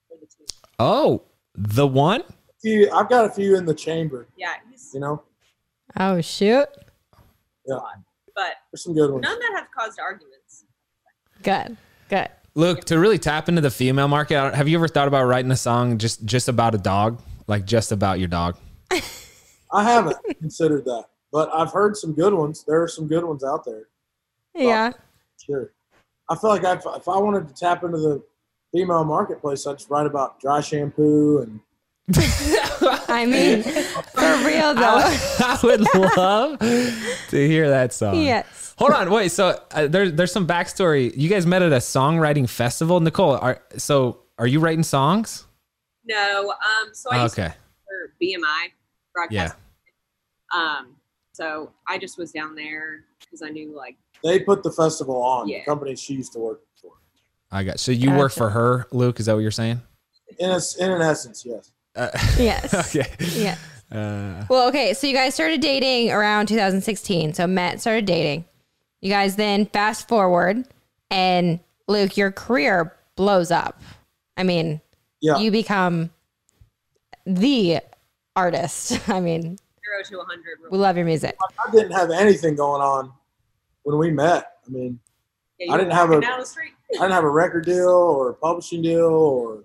for 0.07 0.15
the 0.19 0.25
two. 0.25 0.45
Oh, 0.79 1.23
the 1.55 1.85
one. 1.85 2.23
Few, 2.61 2.91
I've 2.91 3.09
got 3.09 3.25
a 3.25 3.29
few 3.29 3.55
in 3.57 3.65
the 3.65 3.73
chamber, 3.73 4.27
Yeah, 4.35 4.53
he's 4.69 4.91
you 4.93 4.99
know. 4.99 5.23
Oh 5.97 6.21
shoot! 6.21 6.65
Yeah. 7.65 7.77
but 8.35 8.53
There's 8.71 8.83
some 8.83 8.93
good 8.93 9.11
ones. 9.11 9.23
none 9.23 9.39
that 9.39 9.51
have 9.55 9.67
caused 9.75 9.99
arguments. 9.99 10.65
Good, 11.43 11.77
good. 12.09 12.29
Luke, 12.55 12.83
to 12.85 12.99
really 12.99 13.17
tap 13.19 13.47
into 13.47 13.61
the 13.61 13.71
female 13.71 14.07
market, 14.07 14.53
have 14.53 14.67
you 14.67 14.77
ever 14.77 14.87
thought 14.87 15.07
about 15.07 15.25
writing 15.25 15.51
a 15.51 15.55
song 15.55 15.97
just 15.97 16.25
just 16.25 16.47
about 16.49 16.75
a 16.75 16.77
dog, 16.77 17.21
like 17.47 17.65
just 17.65 17.91
about 17.91 18.19
your 18.19 18.27
dog? 18.27 18.57
I 19.71 19.83
haven't 19.83 20.17
considered 20.39 20.85
that, 20.85 21.05
but 21.31 21.49
I've 21.53 21.71
heard 21.71 21.95
some 21.95 22.13
good 22.13 22.33
ones. 22.33 22.63
There 22.67 22.81
are 22.81 22.87
some 22.87 23.07
good 23.07 23.23
ones 23.23 23.43
out 23.43 23.63
there. 23.65 23.83
Yeah, 24.55 24.93
Sure. 25.45 25.71
I 26.29 26.35
feel 26.35 26.49
like 26.49 26.65
I'd, 26.65 26.79
if 26.79 27.07
I 27.07 27.17
wanted 27.17 27.47
to 27.47 27.53
tap 27.53 27.83
into 27.83 27.97
the 27.97 28.23
female 28.73 29.03
marketplace, 29.03 29.65
I'd 29.65 29.77
just 29.77 29.89
write 29.89 30.05
about 30.07 30.39
dry 30.39 30.59
shampoo 30.61 31.39
and 31.39 31.59
I 33.11 33.25
mean, 33.25 33.63
for 33.63 34.47
real 34.47 34.73
though. 34.75 35.01
I 35.03 35.59
would 35.63 35.81
love 36.15 36.59
to 36.59 37.47
hear 37.47 37.69
that 37.69 37.93
song. 37.93 38.15
yes. 38.21 38.75
Hold 38.77 38.91
on, 38.91 39.09
wait. 39.09 39.29
So 39.31 39.59
uh, 39.71 39.87
there's 39.87 40.13
there's 40.13 40.31
some 40.31 40.47
backstory. 40.47 41.15
You 41.17 41.27
guys 41.29 41.45
met 41.45 41.61
at 41.61 41.71
a 41.73 41.77
songwriting 41.77 42.47
festival, 42.47 42.99
Nicole. 43.01 43.35
Are 43.37 43.61
so 43.77 44.21
are 44.37 44.47
you 44.47 44.59
writing 44.59 44.83
songs? 44.83 45.45
No, 46.05 46.49
um, 46.51 46.89
so 46.93 47.09
I 47.11 47.23
used 47.23 47.37
Okay, 47.37 47.53
for 47.85 48.13
BMI 48.21 48.71
broadcast. 49.13 49.55
yeah. 50.53 50.59
Um, 50.77 50.95
so 51.33 51.71
I 51.87 51.97
just 51.97 52.17
was 52.17 52.31
down 52.31 52.55
there 52.55 53.03
because 53.19 53.41
I 53.41 53.49
knew 53.49 53.75
like 53.75 53.97
they 54.23 54.39
put 54.39 54.63
the 54.63 54.71
festival 54.71 55.21
on. 55.21 55.47
Yeah. 55.49 55.59
The 55.59 55.65
company 55.65 55.95
she 55.95 56.13
used 56.13 56.33
to 56.33 56.39
work 56.39 56.61
for. 56.81 56.91
I 57.51 57.63
got. 57.63 57.79
So 57.79 57.91
you 57.91 58.11
work 58.13 58.31
for 58.31 58.49
her, 58.49 58.87
Luke? 58.91 59.19
Is 59.19 59.25
that 59.25 59.33
what 59.33 59.39
you're 59.39 59.51
saying? 59.51 59.81
In 60.37 60.51
a, 60.51 60.59
in 60.79 60.91
an 60.91 61.01
essence, 61.01 61.43
yes. 61.45 61.71
Uh, 61.99 62.09
Yes. 62.39 62.73
okay. 62.95 63.07
Yeah. 63.35 63.57
Uh, 63.91 64.45
Well, 64.49 64.67
okay. 64.69 64.93
So 64.93 65.05
you 65.07 65.13
guys 65.13 65.33
started 65.33 65.61
dating 65.61 66.11
around 66.11 66.47
2016. 66.47 67.33
So 67.33 67.45
Matt 67.47 67.81
started 67.81 68.05
dating. 68.05 68.45
You 69.01 69.09
guys 69.09 69.35
then 69.35 69.65
fast 69.65 70.07
forward, 70.07 70.65
and 71.09 71.59
Luke, 71.87 72.17
your 72.17 72.31
career 72.31 72.95
blows 73.15 73.49
up. 73.51 73.81
I 74.37 74.43
mean, 74.43 74.81
Yeah. 75.21 75.37
you 75.37 75.51
become 75.51 76.09
the 77.25 77.79
artist. 78.35 78.99
I 79.09 79.19
mean, 79.19 79.41
zero 79.41 80.03
to 80.03 80.19
hundred. 80.27 80.57
we 80.71 80.77
love 80.77 80.95
your 80.97 81.05
music. 81.05 81.37
I 81.65 81.71
didn't 81.71 81.91
have 81.91 82.11
anything 82.11 82.55
going 82.55 82.81
on 82.81 83.11
when 83.83 83.97
we 83.97 84.11
met. 84.11 84.51
I 84.67 84.69
mean, 84.69 84.99
Yeah, 85.57 85.73
I 85.73 85.77
didn't 85.77 85.93
have 85.93 86.09
walking 86.09 86.23
a- 86.23 86.27
down 86.27 86.39
the 86.41 86.45
street. 86.45 86.73
I 86.91 87.03
didn't 87.03 87.11
have 87.11 87.23
a 87.23 87.29
record 87.29 87.65
deal 87.65 87.87
or 87.89 88.29
a 88.31 88.33
publishing 88.33 88.81
deal 88.81 89.05
or 89.05 89.63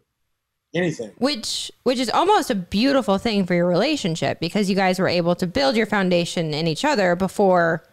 anything. 0.75 1.11
which 1.19 1.71
which 1.85 1.99
is 1.99 2.11
almost 2.11 2.51
a 2.51 2.55
beautiful 2.55 3.19
thing 3.19 3.47
for 3.47 3.55
your 3.55 3.67
relationship 3.67 4.41
because 4.41 4.69
you 4.69 4.77
guys 4.77 4.99
were 4.99 5.09
able 5.09 5.35
to 5.35 5.47
build 5.47 5.77
your 5.77 5.87
foundation 5.87 6.53
in 6.55 6.67
each 6.67 6.85
other 6.85 7.15
before 7.17 7.85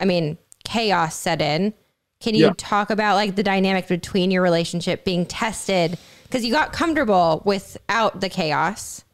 i 0.00 0.04
mean 0.04 0.36
chaos 0.64 1.16
set 1.16 1.40
in 1.40 1.72
can 2.20 2.34
you 2.34 2.46
Yeah. 2.46 2.52
talk 2.56 2.90
about 2.90 3.14
like 3.16 3.36
the 3.36 3.42
dynamic 3.42 3.88
between 3.88 4.30
your 4.30 4.42
relationship 4.42 5.04
being 5.04 5.24
tested 5.26 5.98
because 6.24 6.44
you 6.44 6.52
got 6.52 6.72
comfortable 6.72 7.42
without 7.44 8.20
the 8.20 8.28
chaos 8.28 9.04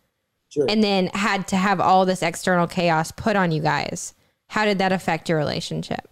Sure. 0.49 0.67
and 0.69 0.83
then 0.83 1.09
had 1.09 1.47
to 1.49 1.57
have 1.57 1.81
all 1.81 2.05
this 2.07 2.23
external 2.23 2.67
chaos 2.67 3.13
put 3.13 3.37
on 3.37 3.53
you 3.53 3.63
guys 3.63 4.15
how 4.49 4.65
did 4.65 4.79
that 4.79 4.93
affect 4.93 5.29
your 5.29 5.39
relationship 5.39 6.09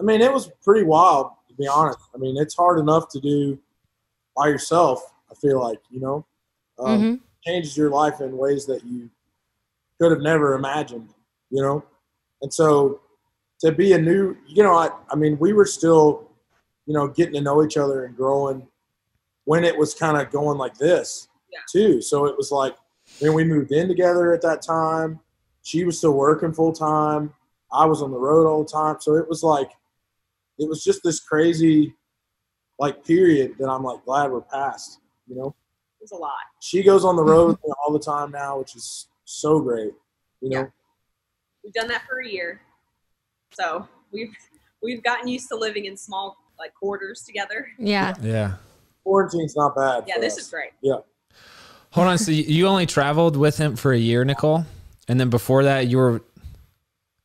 I 0.00 0.04
mean, 0.04 0.20
it 0.20 0.32
was 0.32 0.48
pretty 0.62 0.84
wild 0.84 1.32
to 1.48 1.54
be 1.54 1.66
honest. 1.66 1.98
I 2.14 2.18
mean, 2.18 2.36
it's 2.36 2.54
hard 2.54 2.78
enough 2.78 3.08
to 3.08 3.18
do 3.20 3.58
by 4.36 4.46
yourself. 4.46 5.02
I 5.30 5.34
feel 5.34 5.60
like 5.60 5.80
you 5.90 6.00
know, 6.00 6.26
um, 6.78 7.02
Mhm. 7.02 7.20
changes 7.44 7.76
your 7.76 7.90
life 7.90 8.20
in 8.20 8.36
ways 8.36 8.66
that 8.66 8.84
you 8.84 9.10
could 10.00 10.10
have 10.10 10.20
never 10.20 10.54
imagined. 10.54 11.12
You 11.50 11.62
know, 11.62 11.84
and 12.42 12.52
so 12.52 13.00
to 13.60 13.72
be 13.72 13.92
a 13.92 13.98
new, 13.98 14.36
you 14.46 14.62
know, 14.62 14.74
I, 14.74 14.90
I 15.10 15.16
mean, 15.16 15.38
we 15.38 15.52
were 15.52 15.64
still, 15.64 16.30
you 16.86 16.94
know, 16.94 17.08
getting 17.08 17.34
to 17.34 17.40
know 17.40 17.64
each 17.64 17.76
other 17.76 18.04
and 18.04 18.16
growing 18.16 18.68
when 19.44 19.64
it 19.64 19.76
was 19.76 19.94
kind 19.94 20.16
of 20.20 20.30
going 20.30 20.58
like 20.58 20.76
this 20.76 21.28
Yeah. 21.50 21.60
too. 21.72 22.00
So 22.02 22.26
it 22.26 22.36
was 22.36 22.52
like, 22.52 22.74
I 22.74 23.24
mean, 23.24 23.34
we 23.34 23.44
moved 23.44 23.72
in 23.72 23.88
together 23.88 24.32
at 24.32 24.42
that 24.42 24.62
time. 24.62 25.18
She 25.62 25.84
was 25.84 25.98
still 25.98 26.12
working 26.12 26.52
full 26.52 26.72
time. 26.72 27.34
I 27.72 27.84
was 27.86 28.00
on 28.02 28.10
the 28.12 28.18
road 28.18 28.46
all 28.46 28.62
the 28.62 28.70
time. 28.70 28.96
So 29.00 29.16
it 29.16 29.28
was 29.28 29.42
like, 29.42 29.70
it 30.58 30.68
was 30.68 30.84
just 30.84 31.02
this 31.02 31.18
crazy, 31.20 31.94
like 32.78 33.04
period 33.04 33.56
that 33.58 33.68
I'm 33.68 33.82
like 33.82 34.04
glad 34.04 34.30
we're 34.30 34.42
past. 34.42 35.00
You 35.28 35.36
know, 35.36 35.54
It 36.00 36.02
was 36.04 36.12
a 36.12 36.16
lot. 36.16 36.32
she 36.60 36.82
goes 36.82 37.04
on 37.04 37.16
the 37.16 37.22
road 37.22 37.58
all 37.84 37.92
the 37.92 37.98
time 37.98 38.30
now, 38.30 38.58
which 38.58 38.74
is 38.76 39.08
so 39.24 39.60
great. 39.60 39.92
You 40.40 40.50
know, 40.50 40.60
Yeah. 40.60 40.66
We've 41.64 41.72
done 41.74 41.88
that 41.88 42.02
for 42.08 42.20
a 42.20 42.26
year, 42.28 42.62
so 43.52 43.86
we've 44.12 44.34
we've 44.82 45.02
gotten 45.02 45.28
used 45.28 45.48
to 45.48 45.56
living 45.56 45.84
in 45.84 45.96
small 45.96 46.36
like 46.58 46.72
quarters 46.74 47.22
together. 47.24 47.66
yeah 47.78 48.14
yeah. 48.22 48.54
quarantine's 49.04 49.54
not 49.56 49.74
bad. 49.76 50.04
Yeah, 50.06 50.18
this 50.18 50.34
us. 50.34 50.44
is 50.44 50.50
great. 50.50 50.70
Yeah, 50.82 50.98
Hold 51.90 52.06
on. 52.06 52.16
So 52.18 52.30
you- 52.30 52.44
you 52.44 52.66
only 52.66 52.86
traveled 52.86 53.36
with 53.36 53.58
him 53.58 53.76
for 53.76 53.92
a 53.92 53.98
year, 53.98 54.24
Nicole, 54.24 54.64
and 55.08 55.18
then 55.20 55.28
before 55.30 55.64
that 55.64 55.88
you 55.88 55.98
were. 55.98 56.22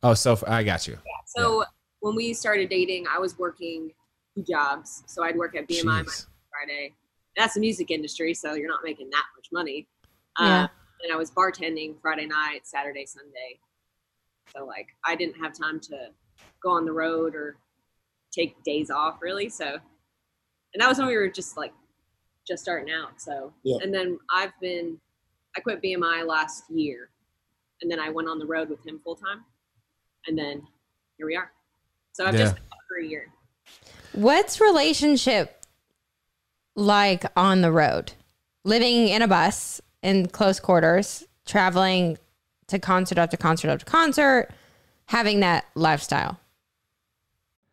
Oh, 0.01 0.13
so 0.15 0.37
I 0.47 0.63
got 0.63 0.87
you. 0.87 0.97
So 1.27 1.63
when 2.01 2.15
we 2.15 2.33
started 2.33 2.69
dating, 2.69 3.05
I 3.07 3.19
was 3.19 3.37
working 3.39 3.91
two 4.35 4.43
jobs. 4.43 5.03
So 5.05 5.23
I'd 5.23 5.37
work 5.37 5.55
at 5.55 5.67
BMI 5.69 6.03
Jeez. 6.03 6.25
Friday. 6.51 6.93
That's 7.35 7.55
the 7.55 7.59
music 7.59 7.89
industry, 7.91 8.33
so 8.33 8.53
you're 8.53 8.67
not 8.69 8.81
making 8.83 9.09
that 9.09 9.25
much 9.37 9.47
money. 9.51 9.87
Yeah. 10.39 10.63
Uh, 10.63 10.67
and 11.03 11.11
I 11.11 11.15
was 11.15 11.31
bartending 11.31 11.95
Friday 12.01 12.25
night, 12.25 12.61
Saturday, 12.65 13.05
Sunday. 13.05 13.59
So 14.55 14.65
like 14.65 14.87
I 15.05 15.15
didn't 15.15 15.35
have 15.41 15.53
time 15.57 15.79
to 15.81 16.09
go 16.61 16.71
on 16.71 16.85
the 16.85 16.91
road 16.91 17.35
or 17.35 17.57
take 18.31 18.61
days 18.63 18.89
off 18.89 19.19
really. 19.21 19.49
So 19.49 19.65
and 19.65 20.81
that 20.81 20.87
was 20.87 20.97
when 20.97 21.07
we 21.07 21.15
were 21.17 21.27
just 21.29 21.57
like 21.57 21.73
just 22.47 22.63
starting 22.63 22.93
out. 22.93 23.21
So 23.21 23.53
Yeah. 23.63 23.77
and 23.81 23.93
then 23.93 24.17
I've 24.33 24.57
been 24.61 24.99
I 25.57 25.59
quit 25.59 25.81
BMI 25.81 26.25
last 26.25 26.63
year 26.69 27.09
and 27.81 27.91
then 27.91 27.99
I 27.99 28.09
went 28.09 28.27
on 28.29 28.39
the 28.39 28.45
road 28.45 28.69
with 28.69 28.85
him 28.85 28.99
full 29.03 29.15
time. 29.15 29.43
And 30.27 30.37
then 30.37 30.65
here 31.17 31.25
we 31.27 31.35
are. 31.35 31.51
So 32.13 32.25
I've 32.25 32.33
Yeah. 32.33 32.41
just 32.41 32.55
been 32.55 32.63
out 32.63 32.79
for 32.87 32.97
a 32.99 33.05
year. 33.05 33.27
What's 34.13 34.61
relationship 34.61 35.62
like 36.75 37.25
on 37.35 37.61
the 37.61 37.71
road? 37.71 38.13
Living 38.65 39.09
in 39.09 39.21
a 39.21 39.27
bus 39.27 39.81
in 40.01 40.27
close 40.27 40.59
quarters, 40.59 41.25
traveling 41.45 42.17
to 42.67 42.79
concert 42.79 43.17
after 43.17 43.37
concert 43.37 43.69
after 43.69 43.85
concert, 43.85 44.49
having 45.05 45.41
that 45.41 45.65
lifestyle. 45.75 46.39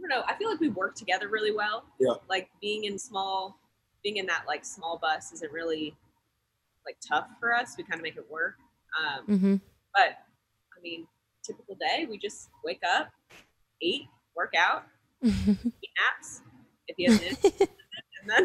don't 0.00 0.08
know. 0.08 0.22
I 0.26 0.34
feel 0.36 0.50
like 0.50 0.60
we 0.60 0.68
work 0.70 0.94
together 0.94 1.28
really 1.28 1.54
well. 1.54 1.84
Yeah. 1.98 2.14
Like 2.28 2.48
being 2.60 2.84
in 2.84 2.98
small, 2.98 3.58
being 4.02 4.16
in 4.16 4.26
that 4.26 4.44
like 4.46 4.64
small 4.64 4.98
bus 5.00 5.32
isn't 5.32 5.52
really 5.52 5.94
like 6.86 6.96
tough 7.06 7.26
for 7.38 7.54
us. 7.54 7.74
We 7.76 7.84
kind 7.84 8.00
of 8.00 8.02
make 8.02 8.16
it 8.16 8.30
work. 8.30 8.56
Um, 8.98 9.26
Mm-hmm. 9.26 9.54
but 9.94 10.18
I 10.76 10.80
mean, 10.82 11.06
typical 11.44 11.76
day, 11.76 12.06
we 12.08 12.18
just 12.18 12.48
wake 12.64 12.80
up, 12.96 13.10
eat, 13.82 14.08
work 14.34 14.52
out, 14.58 14.84
eat 15.22 15.34
naps 15.36 16.42
if 16.88 16.96
he 16.96 17.04
has 17.04 17.20
an 17.20 17.36
and 18.22 18.28
then 18.28 18.44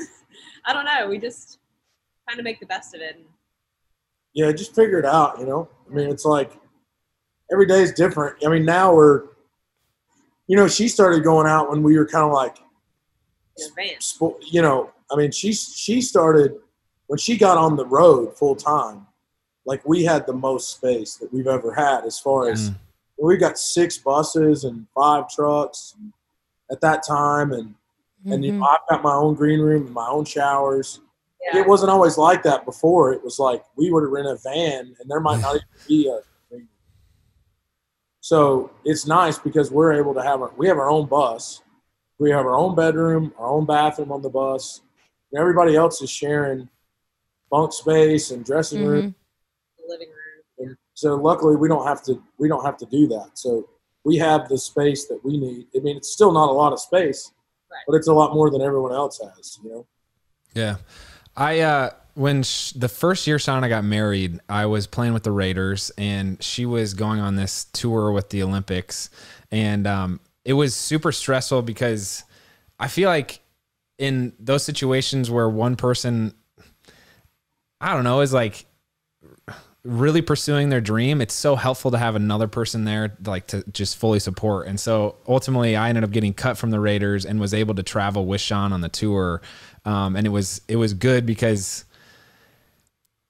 I 0.65 0.73
don't 0.73 0.85
know. 0.85 1.07
We 1.09 1.17
just 1.17 1.59
kind 2.27 2.39
of 2.39 2.43
make 2.43 2.59
the 2.59 2.65
best 2.65 2.93
of 2.93 3.01
it. 3.01 3.15
And 3.15 3.25
Yeah, 4.33 4.51
just 4.51 4.75
figure 4.75 4.99
it 4.99 5.05
out. 5.05 5.39
You 5.39 5.45
know, 5.45 5.69
I 5.89 5.93
mean, 5.93 6.09
it's 6.09 6.25
like 6.25 6.51
every 7.51 7.65
day 7.65 7.81
is 7.81 7.91
different. 7.91 8.37
I 8.45 8.49
mean, 8.49 8.65
now 8.65 8.93
we're, 8.93 9.23
you 10.47 10.55
know, 10.55 10.67
she 10.67 10.87
started 10.87 11.23
going 11.23 11.47
out 11.47 11.69
when 11.69 11.81
we 11.83 11.97
were 11.97 12.05
kind 12.05 12.25
of 12.25 12.31
like 12.31 12.57
in 13.57 13.67
you 14.51 14.61
know, 14.61 14.91
I 15.11 15.15
mean, 15.15 15.31
she 15.31 15.53
she 15.53 16.01
started 16.01 16.55
when 17.07 17.17
she 17.19 17.37
got 17.37 17.57
on 17.57 17.75
the 17.75 17.85
road 17.85 18.37
full 18.37 18.55
time. 18.55 19.07
Like 19.65 19.87
we 19.87 20.03
had 20.03 20.27
the 20.27 20.33
most 20.33 20.75
space 20.75 21.15
that 21.15 21.31
we've 21.33 21.47
ever 21.47 21.73
had, 21.73 22.05
as 22.05 22.19
far 22.19 22.49
as 22.49 22.69
Mm. 22.69 22.75
we 23.17 23.37
got 23.37 23.57
six 23.57 23.97
buses 23.97 24.63
and 24.65 24.85
five 24.93 25.29
trucks 25.29 25.95
at 26.69 26.81
that 26.81 27.03
time, 27.05 27.51
and 27.53 27.73
and 28.25 28.43
you 28.43 28.51
Mm-hmm. 28.51 28.59
know, 28.59 28.67
I've 28.67 28.87
got 28.89 29.03
my 29.03 29.13
own 29.13 29.35
green 29.35 29.59
room 29.59 29.85
and 29.85 29.93
my 29.93 30.07
own 30.07 30.25
showers. 30.25 30.99
Yeah. 31.53 31.59
It 31.61 31.67
wasn't 31.67 31.91
always 31.91 32.17
like 32.17 32.41
that 32.43 32.65
before. 32.65 33.13
It 33.13 33.23
was 33.23 33.37
like 33.39 33.63
we 33.75 33.91
would 33.91 34.03
rent 34.03 34.27
a 34.27 34.35
van, 34.43 34.95
and 34.99 35.09
there 35.09 35.19
might 35.19 35.39
not 35.41 35.55
even 35.55 35.67
be 35.87 36.09
a. 36.09 36.19
green 38.29 38.39
room. 38.43 38.69
So 38.71 38.71
it's 38.83 39.05
nice 39.05 39.37
because 39.39 39.71
we're 39.71 39.93
able 39.93 40.13
to 40.13 40.21
have 40.21 40.41
our 40.41 40.51
we 40.57 40.67
have 40.67 40.77
our 40.77 40.89
own 40.89 41.07
bus, 41.07 41.61
we 42.19 42.31
have 42.31 42.45
our 42.45 42.55
own 42.55 42.75
bedroom, 42.75 43.33
our 43.37 43.47
own 43.47 43.65
bathroom 43.65 44.11
on 44.11 44.21
the 44.21 44.29
bus, 44.29 44.81
and 45.31 45.39
everybody 45.39 45.75
else 45.75 46.01
is 46.01 46.09
sharing 46.09 46.69
bunk 47.51 47.73
space 47.73 48.31
and 48.31 48.43
dressing 48.45 48.79
Mm-hmm. 48.79 48.89
room. 48.89 49.15
the 49.77 49.83
living 49.93 50.07
room. 50.09 50.69
And 50.69 50.77
so 50.93 51.15
luckily 51.15 51.55
we 51.55 51.67
don't 51.67 51.85
have 51.87 52.03
to 52.03 52.21
we 52.39 52.47
don't 52.47 52.65
have 52.65 52.77
to 52.77 52.85
do 52.85 53.07
that. 53.07 53.31
So 53.35 53.67
we 54.03 54.17
have 54.17 54.47
the 54.49 54.57
space 54.57 55.07
that 55.07 55.19
we 55.23 55.37
need. 55.37 55.67
I 55.75 55.79
mean, 55.79 55.97
it's 55.97 56.09
still 56.11 56.31
not 56.31 56.49
a 56.49 56.53
lot 56.53 56.73
of 56.73 56.79
space, 56.79 57.31
Right. 57.71 57.81
but 57.87 57.95
it's 57.95 58.07
a 58.07 58.13
lot 58.13 58.33
more 58.35 58.49
than 58.51 58.61
everyone 58.61 58.93
else 58.93 59.19
has. 59.19 59.59
You 59.63 59.69
know. 59.69 59.87
Yeah. 60.53 60.77
I 61.37 61.59
uh 61.61 61.89
when 62.15 62.43
sh- 62.43 62.71
the 62.71 62.89
first 62.89 63.27
year 63.27 63.37
Shauna 63.37 63.69
got 63.69 63.83
married, 63.83 64.39
I 64.49 64.65
was 64.65 64.87
playing 64.87 65.13
with 65.13 65.23
the 65.23 65.31
Raiders 65.31 65.91
and 65.97 66.41
she 66.41 66.65
was 66.65 66.93
going 66.93 67.19
on 67.19 67.35
this 67.35 67.65
tour 67.65 68.11
with 68.11 68.29
the 68.29 68.41
Olympics 68.41 69.09
and 69.51 69.85
um 69.85 70.19
it 70.43 70.53
was 70.53 70.75
super 70.75 71.11
stressful 71.11 71.61
because 71.63 72.23
I 72.79 72.87
feel 72.87 73.09
like 73.09 73.39
in 73.97 74.33
those 74.39 74.63
situations 74.63 75.29
where 75.29 75.49
one 75.49 75.75
person 75.75 76.33
I 77.81 77.93
don't 77.93 78.03
know 78.03 78.21
is 78.21 78.33
like 78.33 78.65
really 79.83 80.21
pursuing 80.21 80.69
their 80.69 80.81
dream, 80.81 81.21
it's 81.21 81.33
so 81.33 81.55
helpful 81.55 81.91
to 81.91 81.97
have 81.97 82.15
another 82.15 82.47
person 82.47 82.85
there 82.85 83.15
like 83.25 83.47
to 83.47 83.63
just 83.71 83.97
fully 83.97 84.19
support. 84.19 84.67
And 84.67 84.79
so 84.79 85.15
ultimately 85.27 85.75
I 85.75 85.89
ended 85.89 86.03
up 86.03 86.11
getting 86.11 86.33
cut 86.33 86.57
from 86.57 86.71
the 86.71 86.79
Raiders 86.79 87.25
and 87.25 87.39
was 87.39 87.53
able 87.53 87.75
to 87.75 87.83
travel 87.83 88.25
with 88.25 88.41
Shawn 88.41 88.73
on 88.73 88.81
the 88.81 88.89
tour. 88.89 89.41
Um, 89.83 90.15
and 90.15 90.25
it 90.25 90.31
was 90.31 90.61
it 90.67 90.77
was 90.77 90.93
good 90.93 91.25
because 91.25 91.85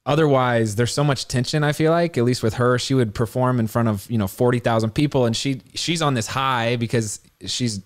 otherwise 0.06 0.76
there's 0.76 0.94
so 0.94 1.04
much 1.04 1.28
tension 1.28 1.64
i 1.64 1.72
feel 1.72 1.92
like 1.92 2.18
at 2.18 2.24
least 2.24 2.44
with 2.44 2.56
her 2.56 2.78
she 2.78 2.94
would 2.94 3.14
perform 3.16 3.60
in 3.60 3.68
front 3.68 3.88
of 3.88 4.10
you 4.10 4.18
know 4.18 4.28
40,000 4.28 4.92
people 4.92 5.26
and 5.26 5.36
she 5.36 5.62
she's 5.74 6.02
on 6.02 6.14
this 6.14 6.28
high 6.28 6.76
because 6.76 7.20
she's 7.46 7.82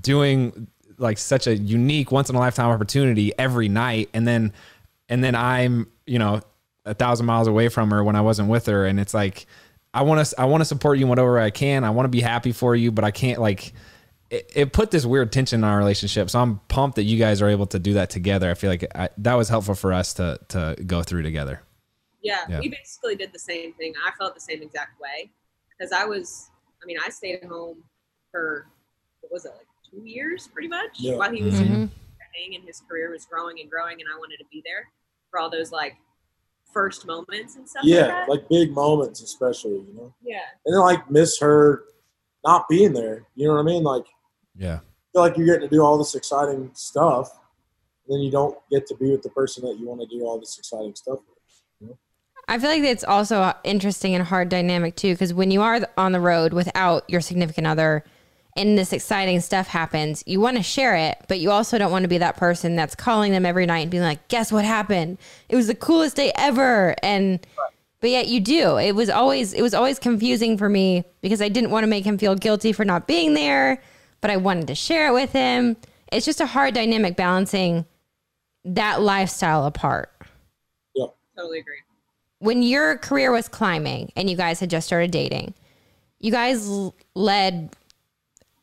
doing 0.00 0.66
like 0.98 1.18
such 1.18 1.46
a 1.46 1.56
unique 1.56 2.10
once 2.10 2.28
in 2.30 2.36
a 2.36 2.38
lifetime 2.38 2.70
opportunity 2.70 3.32
every 3.38 3.68
night 3.68 4.08
and 4.12 4.26
then 4.26 4.52
and 5.08 5.22
then 5.22 5.34
i'm 5.34 5.86
you 6.06 6.18
know 6.18 6.40
a 6.84 6.94
thousand 6.94 7.26
miles 7.26 7.46
away 7.46 7.68
from 7.68 7.90
her 7.90 8.02
when 8.02 8.16
i 8.16 8.20
wasn't 8.20 8.48
with 8.48 8.66
her 8.66 8.86
and 8.86 8.98
it's 8.98 9.14
like 9.14 9.46
i 9.94 10.02
want 10.02 10.24
to 10.24 10.40
i 10.40 10.44
want 10.44 10.60
to 10.60 10.64
support 10.64 10.98
you 10.98 11.06
whatever 11.06 11.38
i 11.38 11.50
can. 11.50 11.84
I 11.84 11.90
want 11.90 12.06
to 12.06 12.10
be 12.10 12.20
happy 12.20 12.52
for 12.52 12.74
you 12.74 12.90
but 12.90 13.04
i 13.04 13.10
can't 13.10 13.40
like 13.40 13.72
it, 14.32 14.50
it 14.54 14.72
put 14.72 14.90
this 14.90 15.04
weird 15.06 15.30
tension 15.30 15.60
in 15.60 15.64
our 15.64 15.76
relationship 15.78 16.28
so 16.30 16.40
i'm 16.40 16.58
pumped 16.68 16.96
that 16.96 17.04
you 17.04 17.18
guys 17.18 17.40
are 17.42 17.48
able 17.48 17.66
to 17.66 17.78
do 17.78 17.92
that 17.94 18.08
together 18.10 18.50
i 18.50 18.54
feel 18.54 18.70
like 18.70 18.84
I, 18.94 19.08
that 19.18 19.34
was 19.34 19.48
helpful 19.48 19.74
for 19.74 19.92
us 19.92 20.14
to 20.14 20.38
to 20.48 20.76
go 20.86 21.02
through 21.02 21.22
together 21.22 21.62
Yeah, 22.22 22.40
Yeah. 22.48 22.60
we 22.60 22.68
basically 22.68 23.16
did 23.16 23.32
the 23.32 23.38
same 23.50 23.72
thing. 23.74 23.94
I 24.08 24.10
felt 24.18 24.34
the 24.34 24.40
same 24.50 24.62
exact 24.62 25.00
way 25.00 25.30
because 25.72 25.90
I 25.92 26.04
was, 26.04 26.50
I 26.80 26.86
mean, 26.86 26.96
I 27.04 27.08
stayed 27.10 27.40
at 27.42 27.48
home 27.48 27.78
for 28.30 28.68
what 29.20 29.32
was 29.32 29.44
it 29.44 29.52
like 29.58 29.66
two 29.90 30.02
years, 30.08 30.46
pretty 30.52 30.68
much, 30.68 30.92
Yeah. 31.00 31.16
while 31.16 31.32
he 31.32 31.42
was 31.42 31.54
Mhm. 31.54 31.90
in 32.44 32.54
and 32.54 32.64
his 32.64 32.80
career 32.88 33.10
was 33.10 33.24
growing 33.26 33.58
and 33.60 33.68
growing, 33.68 33.96
and 34.00 34.08
I 34.08 34.16
wanted 34.22 34.36
to 34.38 34.44
be 34.52 34.62
there 34.64 34.84
for 35.30 35.40
all 35.40 35.50
those 35.50 35.72
like 35.72 35.94
first 36.72 37.06
moments 37.06 37.56
and 37.56 37.68
stuff. 37.68 37.82
like, 37.84 37.92
Yeah, 37.92 38.06
that. 38.06 38.28
like 38.28 38.48
big 38.48 38.70
moments, 38.72 39.20
especially. 39.20 39.80
You 39.88 39.92
know. 39.96 40.14
yeah, 40.22 40.46
and 40.64 40.72
then 40.74 40.80
like 40.80 41.10
miss 41.10 41.40
her 41.40 41.84
not 42.46 42.68
being 42.68 42.92
there. 42.92 43.26
You 43.34 43.48
know 43.48 43.54
what 43.54 43.60
I 43.60 43.64
mean? 43.64 43.82
Like 43.82 44.06
yeah 44.56 44.80
feel 45.12 45.22
like 45.22 45.36
you're 45.36 45.46
getting 45.46 45.68
to 45.68 45.74
do 45.74 45.82
all 45.82 45.98
this 45.98 46.14
exciting 46.14 46.70
stuff, 46.74 47.30
and 48.06 48.14
then 48.14 48.20
you 48.20 48.30
don't 48.30 48.56
get 48.70 48.86
to 48.86 48.94
be 48.96 49.10
with 49.10 49.22
the 49.22 49.28
person 49.30 49.64
that 49.66 49.78
you 49.78 49.86
want 49.86 50.00
to 50.00 50.06
do 50.06 50.24
all 50.24 50.38
this 50.38 50.58
exciting 50.58 50.94
stuff 50.94 51.18
with. 51.18 51.96
I 52.48 52.58
feel 52.58 52.70
like 52.70 52.82
it's 52.82 53.04
also 53.04 53.38
uh, 53.38 53.52
interesting 53.62 54.14
and 54.14 54.24
hard 54.24 54.48
dynamic 54.48 54.96
too, 54.96 55.14
because 55.14 55.32
when 55.32 55.50
you 55.50 55.62
are 55.62 55.80
on 55.96 56.12
the 56.12 56.20
road 56.20 56.52
without 56.52 57.08
your 57.08 57.20
significant 57.20 57.68
other 57.68 58.04
and 58.56 58.76
this 58.76 58.92
exciting 58.92 59.40
stuff 59.40 59.68
happens, 59.68 60.24
you 60.26 60.40
want 60.40 60.56
to 60.56 60.62
share 60.62 60.96
it, 60.96 61.18
but 61.28 61.38
you 61.38 61.52
also 61.52 61.78
don't 61.78 61.92
want 61.92 62.02
to 62.02 62.08
be 62.08 62.18
that 62.18 62.36
person 62.36 62.74
that's 62.74 62.96
calling 62.96 63.30
them 63.30 63.46
every 63.46 63.64
night 63.64 63.78
and 63.78 63.90
being 63.90 64.02
like, 64.02 64.26
guess 64.26 64.50
what 64.50 64.64
happened? 64.64 65.18
It 65.48 65.56
was 65.56 65.68
the 65.68 65.74
coolest 65.74 66.16
day 66.16 66.32
ever. 66.36 66.96
And, 67.02 67.46
but 68.00 68.10
yet 68.10 68.26
you 68.26 68.40
do. 68.40 68.76
It 68.76 68.92
was 68.92 69.08
always, 69.08 69.52
it 69.52 69.62
was 69.62 69.72
always 69.72 70.00
confusing 70.00 70.58
for 70.58 70.68
me 70.68 71.04
because 71.22 71.40
I 71.40 71.48
didn't 71.48 71.70
want 71.70 71.84
to 71.84 71.88
make 71.88 72.04
him 72.04 72.18
feel 72.18 72.34
guilty 72.34 72.72
for 72.72 72.84
not 72.84 73.06
being 73.06 73.34
there, 73.34 73.80
but 74.22 74.30
I 74.30 74.38
wanted 74.38 74.68
to 74.68 74.74
share 74.74 75.08
it 75.08 75.12
with 75.12 75.32
him. 75.32 75.76
It's 76.10 76.24
just 76.24 76.40
a 76.40 76.46
hard 76.46 76.72
dynamic 76.72 77.16
balancing 77.16 77.84
that 78.64 79.02
lifestyle 79.02 79.66
apart 79.66 80.10
Yeah. 80.94 81.06
totally 81.36 81.58
agree. 81.58 81.80
when 82.38 82.62
your 82.62 82.96
career 82.98 83.30
was 83.32 83.48
climbing 83.48 84.10
and 84.16 84.30
you 84.30 84.36
guys 84.36 84.58
had 84.60 84.70
just 84.70 84.86
started 84.86 85.10
dating, 85.10 85.54
you 86.20 86.30
guys 86.32 86.66
l- 86.68 86.94
led 87.14 87.76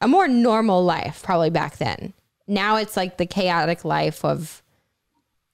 a 0.01 0.07
more 0.07 0.27
normal 0.27 0.83
life 0.83 1.21
probably 1.23 1.49
back 1.49 1.77
then. 1.77 2.13
Now 2.47 2.77
it's 2.77 2.95
like 2.97 3.17
the 3.17 3.25
chaotic 3.25 3.83
life 3.85 4.23
of 4.25 4.61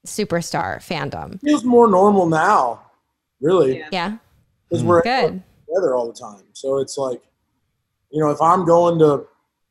superstar 0.05 0.77
fandom. 0.77 1.39
feels 1.41 1.63
more 1.63 1.87
normal 1.87 2.27
now, 2.27 2.81
really, 3.41 3.79
Yeah. 3.79 3.89
Yeah. 3.91 4.17
because 4.69 4.83
we're 4.83 5.01
Good. 5.01 5.41
together 5.67 5.95
all 5.95 6.07
the 6.07 6.13
time. 6.13 6.43
So 6.53 6.77
it's 6.77 6.97
like, 6.97 7.21
you 8.11 8.19
know, 8.19 8.29
if 8.29 8.39
I'm 8.41 8.65
going 8.65 8.99
to 8.99 9.25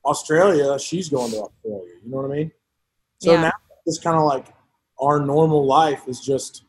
Australia, 0.04 0.78
she's 0.78 1.08
going 1.08 1.30
to 1.32 1.42
Australia. 1.42 1.94
You 2.04 2.10
know 2.10 2.16
what 2.18 2.30
I 2.30 2.34
mean? 2.34 2.52
So 3.18 3.32
Yeah. 3.32 3.42
now 3.42 3.52
it's 3.86 3.98
kind 3.98 4.16
of 4.16 4.24
like 4.24 4.46
our 4.98 5.20
normal 5.20 5.64
life 5.66 6.02
is 6.06 6.20
just 6.20 6.64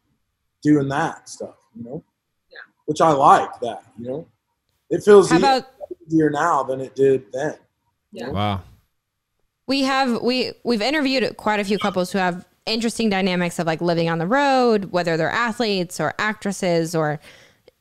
doing 0.62 0.88
that 0.90 1.30
stuff. 1.30 1.56
You 1.76 1.84
know? 1.84 2.04
Yeah. 2.52 2.60
Which 2.86 3.02
I 3.02 3.12
like 3.12 3.60
that. 3.62 3.84
You 3.98 4.08
know, 4.08 4.28
it 4.90 5.04
feels 5.04 5.30
How 5.30 5.38
about 5.38 5.68
easier 6.08 6.30
now 6.30 6.64
than 6.64 6.82
it 6.82 6.96
did 6.96 7.32
then. 7.32 7.58
Yeah. 8.12 8.30
wow 8.30 8.62
we 9.68 9.82
have 9.84 10.22
we 10.22 10.54
we've 10.64 10.82
interviewed 10.82 11.38
quite 11.38 11.60
a 11.60 11.64
few 11.64 11.78
couples 11.78 12.12
who 12.12 12.18
have 12.18 12.48
interesting 12.66 13.10
dynamics 13.10 13.60
of 13.60 13.68
like 13.68 13.82
living 13.82 14.10
on 14.10 14.18
the 14.18 14.28
road, 14.28 14.86
whether 14.86 15.18
they're 15.18 15.30
athletes 15.30 16.00
or 16.00 16.14
actresses 16.18 16.96
or 16.96 17.20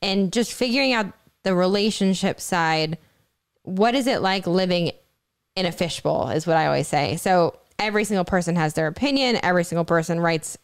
and 0.02 0.32
just 0.32 0.52
figuring 0.52 0.92
out 0.92 1.06
the 1.42 1.54
relationship 1.54 2.40
side. 2.40 2.98
What 3.62 3.94
is 3.94 4.06
it 4.06 4.20
like 4.20 4.46
living 4.46 4.92
in 5.56 5.66
a 5.66 5.72
fishbowl 5.72 6.30
is 6.30 6.46
what 6.46 6.56
I 6.56 6.66
always 6.66 6.88
say. 6.88 7.16
So 7.16 7.58
every 7.78 8.04
single 8.04 8.24
person 8.24 8.56
has 8.56 8.74
their 8.74 8.86
opinion, 8.86 9.38
every 9.42 9.64
single 9.64 9.84
person 9.84 10.20
writes 10.20 10.58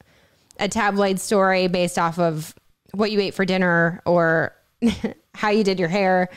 a 0.58 0.68
tabloid 0.68 1.20
story 1.20 1.68
based 1.68 1.98
off 1.98 2.18
of 2.18 2.54
what 2.92 3.10
you 3.10 3.20
ate 3.20 3.34
for 3.34 3.44
dinner 3.44 4.02
or 4.04 4.54
how 5.34 5.50
you 5.50 5.64
did 5.64 5.78
your 5.78 5.88
hair. 5.88 6.28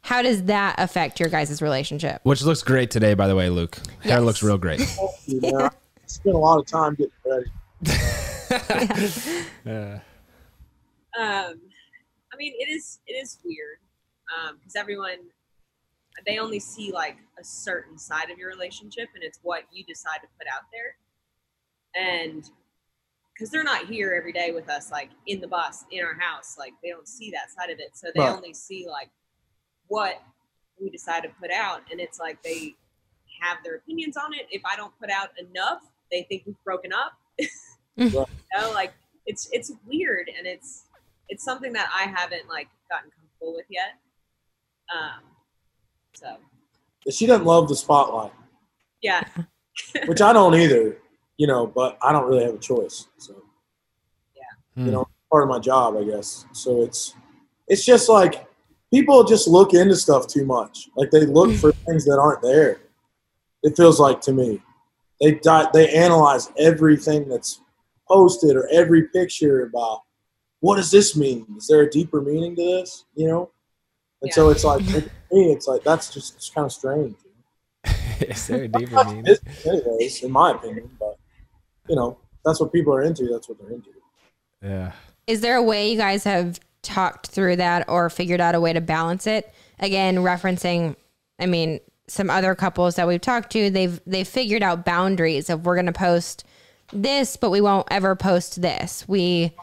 How 0.00 0.22
does 0.22 0.44
that 0.44 0.76
affect 0.78 1.20
your 1.20 1.28
guys' 1.28 1.60
relationship? 1.60 2.20
Which 2.22 2.42
looks 2.42 2.62
great 2.62 2.90
today, 2.90 3.14
by 3.14 3.28
the 3.28 3.36
way, 3.36 3.50
Luke. 3.50 3.78
Hair 4.00 4.22
looks 4.22 4.42
real 4.42 4.56
great. 4.56 4.80
You 5.26 5.40
know, 5.40 5.66
I 5.66 5.70
spent 6.06 6.34
a 6.34 6.38
lot 6.38 6.58
of 6.58 6.66
time 6.66 6.94
getting 6.94 7.12
ready. 7.26 7.50
Um, 11.18 11.58
I 12.32 12.36
mean, 12.38 12.52
it 12.60 12.68
is 12.68 13.00
it 13.08 13.14
is 13.14 13.38
weird 13.44 13.78
because 14.56 14.76
everyone 14.76 15.18
they 16.26 16.38
only 16.38 16.58
see 16.60 16.92
like 16.92 17.16
a 17.38 17.44
certain 17.44 17.98
side 17.98 18.30
of 18.30 18.38
your 18.38 18.48
relationship, 18.48 19.08
and 19.14 19.22
it's 19.22 19.38
what 19.42 19.64
you 19.72 19.84
decide 19.84 20.18
to 20.22 20.28
put 20.38 20.46
out 20.46 20.62
there. 20.72 20.96
And 21.94 22.48
because 23.32 23.50
they're 23.50 23.64
not 23.64 23.86
here 23.86 24.14
every 24.16 24.32
day 24.32 24.50
with 24.52 24.68
us, 24.68 24.90
like 24.90 25.10
in 25.26 25.40
the 25.40 25.48
bus 25.48 25.84
in 25.90 26.04
our 26.04 26.14
house, 26.14 26.56
like 26.58 26.74
they 26.82 26.90
don't 26.90 27.08
see 27.08 27.30
that 27.30 27.50
side 27.50 27.70
of 27.70 27.78
it, 27.78 27.96
so 27.96 28.08
they 28.14 28.20
Right. 28.22 28.30
only 28.34 28.52
see 28.54 28.86
like 28.88 29.10
what 29.86 30.22
we 30.80 30.90
decide 30.90 31.22
to 31.22 31.28
put 31.40 31.50
out, 31.50 31.82
and 31.90 32.00
it's 32.00 32.18
like 32.18 32.42
they 32.42 32.74
have 33.40 33.58
their 33.62 33.76
opinions 33.76 34.16
on 34.16 34.34
it. 34.34 34.46
If 34.50 34.62
I 34.64 34.76
don't 34.76 34.92
put 34.98 35.10
out 35.10 35.30
enough, 35.38 35.82
they 36.10 36.22
think 36.24 36.44
we've 36.46 36.62
broken 36.64 36.92
up. 36.92 37.12
you 37.96 38.10
know, 38.10 38.72
like 38.72 38.92
it's 39.26 39.48
it's 39.52 39.72
weird 39.86 40.30
and 40.36 40.46
it's 40.46 40.86
it's 41.28 41.44
something 41.44 41.72
that 41.74 41.88
I 41.94 42.04
haven't 42.04 42.48
like 42.48 42.68
gotten 42.90 43.10
comfortable 43.10 43.54
with 43.54 43.66
yet. 43.68 43.98
Um, 44.94 45.20
so 46.18 46.36
She 47.10 47.26
doesn't 47.26 47.46
love 47.46 47.68
the 47.68 47.76
spotlight, 47.76 48.32
yeah, 49.02 49.22
which 50.06 50.20
I 50.20 50.32
don't 50.32 50.54
either. 50.54 50.98
You 51.36 51.46
know, 51.46 51.66
but 51.66 51.96
I 52.02 52.10
don't 52.12 52.26
really 52.28 52.44
have 52.44 52.54
a 52.54 52.58
choice. 52.58 53.06
So 53.18 53.34
Hmm. 54.76 54.86
you 54.86 54.92
know, 54.92 55.08
part 55.30 55.42
of 55.42 55.48
my 55.48 55.58
job, 55.58 55.96
I 55.96 56.04
guess. 56.04 56.46
So 56.52 56.82
it's 56.82 57.14
it's 57.66 57.84
just 57.84 58.08
like 58.08 58.46
people 58.92 59.24
just 59.24 59.48
look 59.48 59.74
into 59.74 59.96
stuff 59.96 60.26
too 60.28 60.44
much. 60.46 60.88
Like 60.96 61.10
they 61.10 61.26
look 61.26 61.54
for 61.56 61.72
things 61.86 62.04
that 62.04 62.18
aren't 62.20 62.42
there. 62.42 62.80
It 63.64 63.76
feels 63.76 63.98
like 63.98 64.20
to 64.22 64.32
me, 64.32 64.62
they 65.20 65.32
di- 65.32 65.68
they 65.72 65.88
analyze 65.94 66.50
everything 66.58 67.28
that's 67.28 67.60
posted 68.06 68.56
or 68.56 68.68
every 68.68 69.08
picture 69.08 69.64
about 69.64 70.02
what 70.60 70.76
does 70.76 70.90
this 70.90 71.16
mean? 71.16 71.46
Is 71.56 71.66
there 71.66 71.82
a 71.82 71.90
deeper 71.90 72.20
meaning 72.20 72.54
to 72.56 72.62
this? 72.62 73.04
You 73.16 73.28
know, 73.28 73.50
and 74.22 74.32
so 74.32 74.50
it's 74.50 74.64
like 74.64 74.84
to 74.86 75.00
me, 75.32 75.52
it's 75.52 75.66
like 75.66 75.82
that's 75.84 76.12
just 76.12 76.36
it's 76.36 76.50
kind 76.50 76.64
of 76.64 76.72
strange. 76.72 77.16
Is 78.20 78.46
there 78.48 78.64
a 78.64 78.68
deeper 78.68 79.04
meaning? 79.04 79.36
anyways, 79.64 80.22
in 80.22 80.32
my 80.32 80.52
opinion, 80.52 80.90
but 80.98 81.18
you 81.88 81.96
know, 81.96 82.18
that's 82.44 82.60
what 82.60 82.72
people 82.72 82.94
are 82.94 83.02
into. 83.02 83.28
That's 83.28 83.48
what 83.48 83.58
they're 83.60 83.70
into. 83.70 83.90
Yeah. 84.62 84.92
Is 85.26 85.40
there 85.40 85.56
a 85.56 85.62
way 85.62 85.90
you 85.90 85.98
guys 85.98 86.24
have 86.24 86.58
talked 86.82 87.28
through 87.28 87.56
that 87.56 87.88
or 87.88 88.10
figured 88.10 88.40
out 88.40 88.54
a 88.54 88.60
way 88.60 88.72
to 88.72 88.80
balance 88.80 89.26
it? 89.26 89.52
Again, 89.78 90.16
referencing, 90.16 90.96
I 91.38 91.46
mean, 91.46 91.80
some 92.08 92.30
other 92.30 92.54
couples 92.54 92.96
that 92.96 93.06
we've 93.06 93.20
talked 93.20 93.52
to, 93.52 93.70
they've 93.70 94.00
they've 94.06 94.26
figured 94.26 94.62
out 94.62 94.84
boundaries 94.84 95.50
of 95.50 95.64
we're 95.64 95.76
going 95.76 95.86
to 95.86 95.92
post 95.92 96.44
this, 96.92 97.36
but 97.36 97.50
we 97.50 97.60
won't 97.60 97.86
ever 97.90 98.16
post 98.16 98.60
this. 98.60 99.06
We 99.06 99.54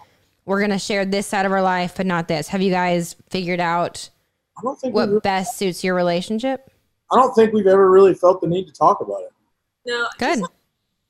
we're 0.45 0.59
going 0.59 0.71
to 0.71 0.79
share 0.79 1.05
this 1.05 1.25
side 1.27 1.45
of 1.45 1.51
our 1.51 1.63
life, 1.63 1.95
but 1.97 2.05
not 2.05 2.27
this. 2.27 2.47
Have 2.49 2.61
you 2.61 2.71
guys 2.71 3.15
figured 3.29 3.59
out 3.59 4.09
I 4.57 4.61
don't 4.61 4.79
think 4.79 4.93
what 4.95 5.09
re- 5.09 5.19
best 5.19 5.57
suits 5.57 5.83
your 5.83 5.95
relationship? 5.95 6.69
I 7.11 7.15
don't 7.15 7.33
think 7.33 7.53
we've 7.53 7.67
ever 7.67 7.89
really 7.91 8.13
felt 8.13 8.41
the 8.41 8.47
need 8.47 8.65
to 8.67 8.73
talk 8.73 9.01
about 9.01 9.21
it. 9.21 9.31
no, 9.85 10.07
Good. 10.17 10.39
Just 10.39 10.41
like, 10.41 10.51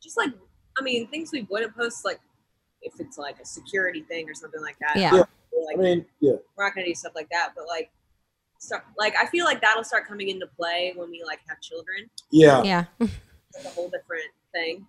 just 0.01 0.17
like 0.17 0.29
I 0.77 0.83
mean, 0.83 1.07
things 1.07 1.31
we 1.31 1.47
wouldn't 1.49 1.75
post 1.75 2.03
like 2.05 2.19
if 2.81 2.93
it's 2.99 3.17
like 3.17 3.39
a 3.39 3.45
security 3.45 4.01
thing 4.01 4.29
or 4.29 4.33
something 4.33 4.61
like 4.61 4.77
that. 4.79 4.95
Yeah. 4.97 5.15
Yeah. 5.15 5.23
We're 5.53 5.65
like 5.65 5.77
I 5.77 5.81
mean, 5.81 6.05
yeah, 6.19 6.33
we're 6.57 6.65
not 6.65 6.75
gonna 6.75 6.87
do 6.87 6.95
stuff 6.95 7.13
like 7.15 7.29
that, 7.31 7.51
but 7.55 7.67
like. 7.67 7.89
Start, 8.57 8.85
like 8.97 9.13
I 9.19 9.25
feel 9.27 9.43
like 9.43 9.61
that'll 9.61 9.83
start 9.83 10.07
coming 10.07 10.29
into 10.29 10.47
play 10.47 10.93
when 10.95 11.11
we 11.11 11.21
like 11.27 11.39
have 11.49 11.59
children. 11.61 12.09
yeah. 12.31 12.63
Yeah. 12.63 12.85
It's 13.53 13.65
a 13.65 13.69
whole 13.69 13.89
different 13.89 14.31
thing. 14.53 14.85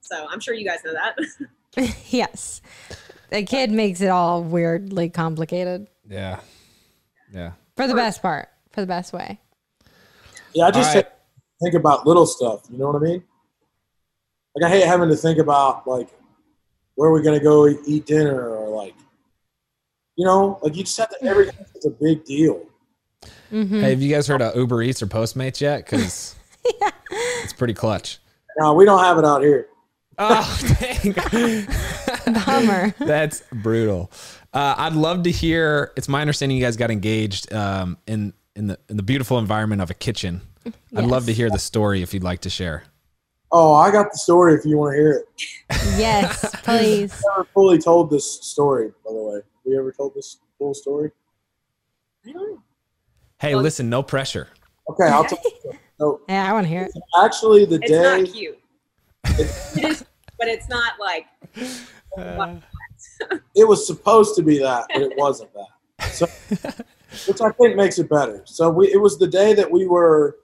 So 0.00 0.26
I'm 0.30 0.40
sure 0.40 0.54
you 0.54 0.64
guys 0.64 0.78
know 0.84 0.94
that. 0.94 1.16
yes. 2.10 2.60
A 3.30 3.44
kid 3.44 3.70
makes 3.72 4.00
it 4.00 4.08
all 4.08 4.42
weirdly 4.42 5.10
complicated 5.10 5.88
Yeah. 6.08 6.40
Yeah. 7.32 7.52
For 7.80 7.86
the 7.86 7.94
best 7.94 8.20
part, 8.20 8.50
for 8.72 8.82
the 8.82 8.86
best 8.86 9.12
way. 9.14 9.40
Yeah, 10.54 10.66
I 10.66 10.70
just 10.70 10.90
All 10.90 10.96
right. 10.96 11.08
think 11.62 11.74
about 11.74 12.06
little 12.06 12.26
stuff. 12.26 12.62
You 12.70 12.76
know 12.78 12.88
what 12.90 12.96
I 12.96 13.04
mean? 13.04 13.24
Like 14.54 14.70
I 14.70 14.74
hate 14.74 14.86
having 14.86 15.08
to 15.08 15.16
think 15.16 15.38
about 15.38 15.86
like 15.86 16.08
where 16.96 17.08
are 17.08 17.12
we 17.12 17.22
gonna 17.22 17.40
go 17.40 17.68
eat, 17.68 17.78
eat 17.86 18.04
dinner 18.04 18.48
or 18.48 18.68
like, 18.68 18.94
you 20.16 20.26
know, 20.26 20.58
like 20.62 20.76
you 20.76 20.84
just 20.84 20.98
have 20.98 21.08
to. 21.08 21.24
Everything 21.24 21.64
is 21.74 21.86
a 21.86 21.90
big 21.90 22.24
deal. 22.24 22.66
hmm 23.48 23.80
Hey, 23.80 23.90
have 23.90 24.02
you 24.02 24.14
guys 24.14 24.26
heard 24.26 24.42
of 24.42 24.54
Uber 24.54 24.82
Eats 24.82 25.02
or 25.02 25.06
Postmates 25.06 25.60
yet? 25.60 25.84
Because 25.86 26.36
it's 27.42 27.54
pretty 27.54 27.72
clutch. 27.72 28.18
No, 28.58 28.74
we 28.74 28.84
don't 28.84 29.02
have 29.02 29.16
it 29.16 29.24
out 29.24 29.42
here. 29.42 29.68
Oh, 30.18 30.60
dang. 30.78 31.66
Bummer. 32.44 32.94
That's 32.98 33.42
brutal. 33.50 34.10
Uh, 34.52 34.74
I'd 34.78 34.94
love 34.94 35.22
to 35.24 35.30
hear. 35.30 35.92
It's 35.96 36.08
my 36.08 36.20
understanding 36.20 36.58
you 36.58 36.64
guys 36.64 36.76
got 36.76 36.90
engaged 36.90 37.52
um, 37.52 37.98
in 38.06 38.32
in 38.56 38.66
the 38.66 38.78
in 38.88 38.96
the 38.96 39.02
beautiful 39.02 39.38
environment 39.38 39.80
of 39.80 39.90
a 39.90 39.94
kitchen. 39.94 40.40
I'd 40.94 41.04
love 41.04 41.26
to 41.26 41.32
hear 41.32 41.48
the 41.50 41.58
story 41.58 42.02
if 42.02 42.12
you'd 42.12 42.24
like 42.24 42.40
to 42.40 42.50
share. 42.50 42.84
Oh, 43.52 43.74
I 43.74 43.90
got 43.90 44.12
the 44.12 44.18
story 44.18 44.54
if 44.54 44.64
you 44.64 44.76
want 44.76 44.92
to 44.94 44.96
hear 44.98 45.10
it. 45.12 45.26
Yes, 45.98 46.44
please. 46.62 47.22
Never 47.30 47.44
fully 47.54 47.78
told 47.78 48.10
this 48.10 48.40
story, 48.42 48.92
by 49.04 49.12
the 49.12 49.22
way. 49.22 49.40
We 49.64 49.76
ever 49.78 49.92
told 49.92 50.14
this 50.14 50.36
full 50.58 50.74
story? 50.74 51.10
I 52.26 52.32
don't 52.32 52.52
know. 52.52 52.62
Hey, 53.40 53.54
listen, 53.54 53.88
no 53.88 54.02
pressure. 54.02 54.48
Okay, 54.88 55.04
I'll 55.08 55.24
tell 55.28 55.38
you. 55.64 55.72
So 55.98 56.20
Yeah, 56.28 56.48
I 56.48 56.52
want 56.52 56.64
to 56.64 56.68
hear 56.68 56.82
it. 56.82 56.92
actually, 57.24 57.64
the 57.64 57.76
It's 57.82 57.90
day 57.90 58.02
not 58.22 58.32
cute. 58.32 58.58
it 59.24 59.84
is, 59.84 60.04
but 60.38 60.46
it's 60.48 60.68
not 60.68 60.92
like 61.00 61.26
it 63.54 63.68
was 63.68 63.86
supposed 63.86 64.36
to 64.36 64.42
be 64.42 64.58
that, 64.58 64.86
but 64.92 65.02
it 65.02 65.12
wasn't 65.16 65.50
that. 65.54 66.06
So, 66.12 66.26
which 67.26 67.40
I 67.40 67.50
think 67.52 67.76
makes 67.76 67.98
it 67.98 68.08
better. 68.08 68.42
So 68.46 68.70
we, 68.70 68.92
it 68.92 69.00
was 69.00 69.18
the 69.18 69.26
day 69.26 69.54
that 69.54 69.70
we 69.70 69.86
were 69.86 70.36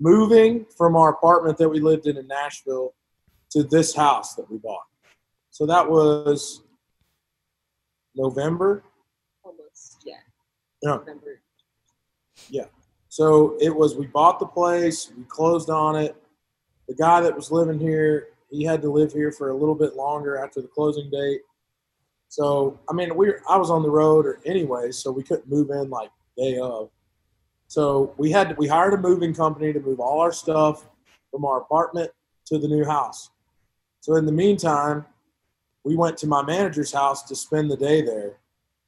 moving 0.00 0.66
from 0.76 0.96
our 0.96 1.10
apartment 1.10 1.58
that 1.58 1.68
we 1.68 1.80
lived 1.80 2.06
in 2.06 2.16
in 2.16 2.26
Nashville 2.26 2.94
to 3.50 3.62
this 3.62 3.94
house 3.94 4.34
that 4.34 4.50
we 4.50 4.58
bought. 4.58 4.84
So 5.50 5.66
that 5.66 5.88
was 5.88 6.62
November. 8.14 8.82
almost 9.44 10.02
yeah. 10.04 10.14
Yeah. 10.82 10.96
November. 10.96 11.40
Yeah. 12.48 12.66
So 13.08 13.56
it 13.60 13.74
was 13.74 13.94
we 13.94 14.06
bought 14.06 14.40
the 14.40 14.46
place, 14.46 15.12
we 15.16 15.24
closed 15.24 15.70
on 15.70 15.96
it. 15.96 16.16
The 16.88 16.94
guy 16.94 17.20
that 17.20 17.34
was 17.34 17.50
living 17.50 17.78
here, 17.78 18.28
he 18.50 18.64
had 18.64 18.82
to 18.82 18.90
live 18.90 19.12
here 19.12 19.32
for 19.32 19.50
a 19.50 19.56
little 19.56 19.74
bit 19.74 19.94
longer 19.94 20.36
after 20.36 20.60
the 20.60 20.68
closing 20.68 21.10
date. 21.10 21.40
So 22.34 22.80
I 22.90 22.92
mean, 22.92 23.14
we 23.14 23.32
I 23.48 23.56
was 23.56 23.70
on 23.70 23.84
the 23.84 23.90
road 23.90 24.26
or 24.26 24.40
anyway, 24.44 24.90
so 24.90 25.12
we 25.12 25.22
couldn't 25.22 25.48
move 25.48 25.70
in 25.70 25.88
like 25.88 26.10
day 26.36 26.58
of. 26.58 26.90
So 27.68 28.12
we 28.16 28.32
had 28.32 28.48
to, 28.48 28.54
we 28.56 28.66
hired 28.66 28.92
a 28.92 28.98
moving 28.98 29.32
company 29.32 29.72
to 29.72 29.78
move 29.78 30.00
all 30.00 30.18
our 30.18 30.32
stuff 30.32 30.84
from 31.30 31.44
our 31.44 31.60
apartment 31.60 32.10
to 32.46 32.58
the 32.58 32.66
new 32.66 32.84
house. 32.84 33.30
So 34.00 34.16
in 34.16 34.26
the 34.26 34.32
meantime, 34.32 35.06
we 35.84 35.94
went 35.94 36.16
to 36.18 36.26
my 36.26 36.42
manager's 36.42 36.92
house 36.92 37.22
to 37.28 37.36
spend 37.36 37.70
the 37.70 37.76
day 37.76 38.02
there 38.02 38.40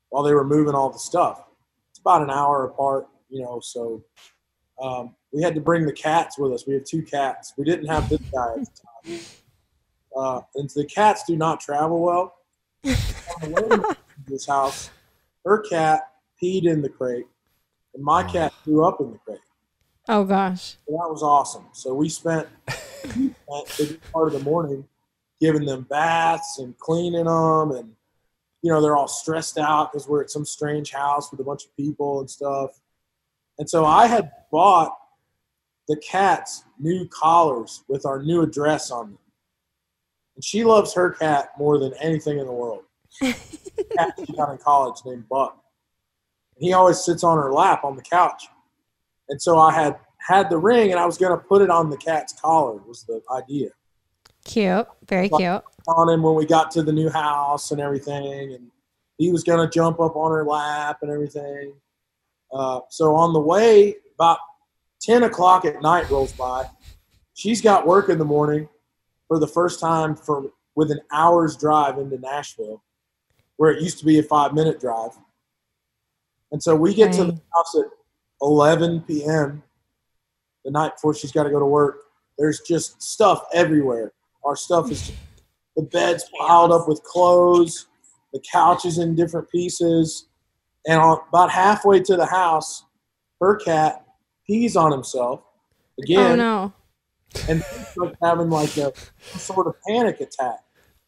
while 0.08 0.24
they 0.24 0.34
were 0.34 0.44
moving 0.44 0.74
all 0.74 0.90
the 0.90 0.98
stuff. 0.98 1.44
It's 1.90 2.00
about 2.00 2.22
an 2.22 2.30
hour 2.30 2.64
apart, 2.64 3.06
you 3.30 3.42
know, 3.42 3.60
so 3.62 4.02
um, 4.82 5.14
we 5.32 5.40
had 5.40 5.54
to 5.54 5.60
bring 5.60 5.86
the 5.86 5.92
cats 5.92 6.36
with 6.36 6.52
us. 6.52 6.66
We 6.66 6.74
have 6.74 6.84
two 6.84 7.02
cats. 7.02 7.54
We 7.56 7.64
didn't 7.64 7.86
have 7.86 8.08
this 8.08 8.22
guy 8.34 8.54
at 8.54 8.64
the 8.64 8.70
time. 9.12 9.20
Uh, 10.16 10.40
and 10.56 10.68
the 10.70 10.84
cats 10.84 11.22
do 11.28 11.36
not 11.36 11.60
travel 11.60 12.02
well. 12.02 12.34
On 13.42 13.52
the 13.52 13.62
way 13.62 13.68
to 13.68 13.96
this 14.26 14.46
house, 14.46 14.90
her 15.44 15.60
cat 15.60 16.12
peed 16.42 16.64
in 16.64 16.82
the 16.82 16.88
crate, 16.88 17.26
and 17.94 18.02
my 18.02 18.22
cat 18.22 18.52
threw 18.64 18.84
up 18.84 19.00
in 19.00 19.12
the 19.12 19.18
crate. 19.18 19.38
Oh 20.08 20.24
gosh. 20.24 20.76
So 20.86 20.92
that 20.92 21.10
was 21.10 21.22
awesome. 21.22 21.66
So 21.72 21.94
we 21.94 22.08
spent 22.08 22.48
we 23.16 23.34
spent 23.34 23.34
a 23.48 23.76
good 23.76 24.00
part 24.12 24.28
of 24.28 24.34
the 24.34 24.44
morning 24.44 24.86
giving 25.40 25.64
them 25.64 25.82
baths 25.82 26.58
and 26.58 26.76
cleaning 26.78 27.24
them, 27.24 27.72
and 27.72 27.92
you 28.62 28.70
know 28.70 28.80
they're 28.80 28.96
all 28.96 29.08
stressed 29.08 29.58
out 29.58 29.92
because 29.92 30.08
we're 30.08 30.22
at 30.22 30.30
some 30.30 30.44
strange 30.44 30.92
house 30.92 31.30
with 31.30 31.40
a 31.40 31.44
bunch 31.44 31.64
of 31.64 31.76
people 31.76 32.20
and 32.20 32.30
stuff. 32.30 32.80
And 33.58 33.68
so 33.68 33.84
I 33.84 34.06
had 34.06 34.30
bought 34.50 34.96
the 35.88 35.96
cat's 35.96 36.64
new 36.78 37.06
collars 37.08 37.84
with 37.88 38.06
our 38.06 38.22
new 38.22 38.42
address 38.42 38.90
on 38.90 39.12
them. 39.12 39.18
And 40.34 40.44
she 40.44 40.64
loves 40.64 40.92
her 40.94 41.10
cat 41.10 41.50
more 41.58 41.78
than 41.78 41.94
anything 42.00 42.38
in 42.38 42.46
the 42.46 42.52
world. 42.52 42.82
Cat 43.20 44.12
she 44.18 44.32
got 44.32 44.50
in 44.50 44.58
college 44.58 44.96
named 45.04 45.28
Buck. 45.28 45.62
And 46.56 46.66
he 46.66 46.72
always 46.72 47.04
sits 47.04 47.24
on 47.24 47.36
her 47.36 47.52
lap 47.52 47.84
on 47.84 47.96
the 47.96 48.02
couch. 48.02 48.44
And 49.28 49.40
so 49.40 49.58
I 49.58 49.72
had 49.72 49.96
had 50.18 50.50
the 50.50 50.58
ring 50.58 50.90
and 50.90 51.00
I 51.00 51.06
was 51.06 51.18
going 51.18 51.36
to 51.36 51.44
put 51.44 51.62
it 51.62 51.70
on 51.70 51.90
the 51.90 51.96
cat's 51.96 52.32
collar 52.40 52.80
was 52.86 53.04
the 53.04 53.20
idea. 53.32 53.68
Cute. 54.44 54.86
Very 55.08 55.28
cute. 55.28 55.62
On 55.88 56.08
him 56.08 56.22
when 56.22 56.34
we 56.34 56.46
got 56.46 56.70
to 56.72 56.82
the 56.82 56.92
new 56.92 57.10
house 57.10 57.70
and 57.70 57.80
everything. 57.80 58.54
And 58.54 58.70
he 59.18 59.30
was 59.30 59.44
going 59.44 59.58
to 59.58 59.72
jump 59.72 60.00
up 60.00 60.16
on 60.16 60.30
her 60.30 60.44
lap 60.44 60.98
and 61.02 61.10
everything. 61.10 61.74
Uh, 62.52 62.80
so 62.90 63.14
on 63.14 63.32
the 63.32 63.40
way, 63.40 63.96
about 64.14 64.38
10 65.02 65.24
o'clock 65.24 65.64
at 65.64 65.80
night 65.82 66.08
rolls 66.10 66.32
by. 66.32 66.68
She's 67.34 67.60
got 67.60 67.86
work 67.86 68.08
in 68.08 68.18
the 68.18 68.24
morning 68.24 68.68
for 69.28 69.38
the 69.38 69.46
first 69.46 69.80
time 69.80 70.16
for 70.16 70.50
with 70.74 70.90
an 70.90 71.00
hour's 71.10 71.56
drive 71.56 71.98
into 71.98 72.18
Nashville, 72.18 72.82
where 73.56 73.70
it 73.72 73.82
used 73.82 73.98
to 73.98 74.04
be 74.04 74.18
a 74.18 74.22
five 74.22 74.54
minute 74.54 74.80
drive. 74.80 75.12
And 76.52 76.62
so 76.62 76.74
we 76.76 76.94
get 76.94 77.12
to 77.14 77.24
the 77.24 77.32
house 77.32 77.76
at 77.78 77.86
11 78.40 79.02
p.m. 79.02 79.62
the 80.64 80.70
night 80.70 80.92
before 80.94 81.14
she's 81.14 81.32
got 81.32 81.44
to 81.44 81.50
go 81.50 81.58
to 81.58 81.66
work. 81.66 81.96
There's 82.38 82.60
just 82.60 83.02
stuff 83.02 83.44
everywhere. 83.52 84.12
Our 84.44 84.56
stuff 84.56 84.90
is 84.90 85.10
the 85.76 85.82
bed's 85.82 86.24
piled 86.38 86.72
up 86.72 86.88
with 86.88 87.02
clothes, 87.02 87.86
the 88.32 88.40
couch 88.52 88.84
is 88.84 88.98
in 88.98 89.14
different 89.14 89.50
pieces, 89.50 90.28
and 90.86 91.00
about 91.28 91.50
halfway 91.50 92.00
to 92.00 92.16
the 92.16 92.26
house, 92.26 92.84
her 93.40 93.56
cat 93.56 94.04
pees 94.46 94.76
on 94.76 94.92
himself 94.92 95.42
Oh 95.98 96.02
again, 96.02 96.38
no. 96.38 96.72
and 97.48 97.64
like 97.96 98.14
having 98.22 98.50
like 98.50 98.76
a 98.76 98.92
sort 99.38 99.66
of 99.66 99.74
panic 99.88 100.20
attack 100.20 100.58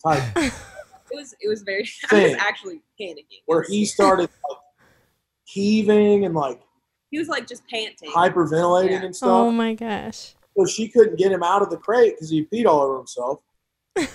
type 0.02 0.22
It 1.10 1.16
was 1.16 1.34
it 1.40 1.48
was 1.48 1.62
very. 1.62 1.88
I 2.10 2.14
was 2.14 2.24
Thing. 2.32 2.36
actually 2.38 2.82
panicking. 3.00 3.42
where 3.46 3.62
he 3.62 3.84
started 3.84 4.28
like 4.48 4.58
heaving 5.44 6.24
and 6.24 6.34
like 6.34 6.60
He 7.10 7.18
was 7.18 7.28
like 7.28 7.46
just 7.46 7.66
panting. 7.68 8.10
hyperventilating 8.10 8.90
Yeah. 8.90 9.04
and 9.04 9.16
stuff. 9.16 9.28
Oh 9.30 9.50
my 9.50 9.74
gosh. 9.74 10.34
so 10.56 10.66
she 10.66 10.88
couldn't 10.88 11.16
get 11.18 11.32
him 11.32 11.42
out 11.42 11.62
of 11.62 11.70
the 11.70 11.76
crate 11.76 12.14
because 12.16 12.30
he 12.30 12.44
peed 12.46 12.66
all 12.66 12.80
over 12.80 12.96
himself. 12.98 13.40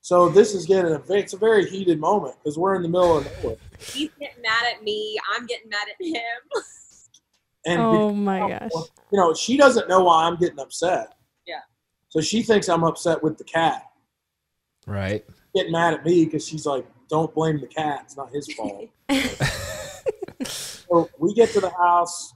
so 0.00 0.28
this 0.28 0.54
is 0.54 0.64
getting 0.66 0.92
a 0.92 1.02
it's 1.12 1.32
a 1.34 1.36
very 1.38 1.68
heated 1.68 1.98
moment 2.00 2.36
because 2.42 2.56
we're 2.58 2.74
in 2.74 2.82
the 2.82 2.88
middle 2.88 3.18
of 3.18 3.24
nowhere. 3.42 3.56
He's 3.80 4.10
getting 4.18 4.42
mad 4.42 4.64
at 4.74 4.82
me. 4.82 5.18
I'm 5.34 5.46
getting 5.46 5.68
mad 5.68 5.86
at 5.88 6.04
him. 6.06 6.62
And 7.66 7.80
Oh 7.80 8.12
my 8.14 8.38
gosh. 8.38 8.70
you 9.12 9.18
know, 9.18 9.34
she 9.34 9.56
doesn't 9.56 9.88
know 9.88 10.04
why 10.04 10.24
I'm 10.24 10.36
getting 10.36 10.58
upset. 10.60 11.14
Yeah. 11.46 11.60
So 12.08 12.20
she 12.20 12.42
thinks 12.42 12.68
I'm 12.68 12.84
upset 12.84 13.22
with 13.22 13.36
the 13.36 13.44
cat, 13.44 13.82
Right. 14.86 15.24
Getting 15.58 15.72
mad 15.72 15.94
at 15.94 16.04
me 16.04 16.24
because 16.24 16.46
she's 16.46 16.66
like, 16.66 16.86
"Don't 17.08 17.34
blame 17.34 17.60
the 17.60 17.66
cat; 17.66 18.02
it's 18.04 18.16
not 18.16 18.30
his 18.30 18.52
fault." 18.54 18.88
so 20.44 21.10
we 21.18 21.34
get 21.34 21.50
to 21.50 21.60
the 21.60 21.70
house, 21.70 22.34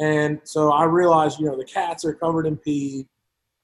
and 0.00 0.40
so 0.44 0.72
I 0.72 0.84
realize, 0.84 1.38
you 1.38 1.46
know, 1.46 1.56
the 1.56 1.64
cats 1.64 2.04
are 2.04 2.14
covered 2.14 2.46
in 2.46 2.56
pee. 2.56 3.06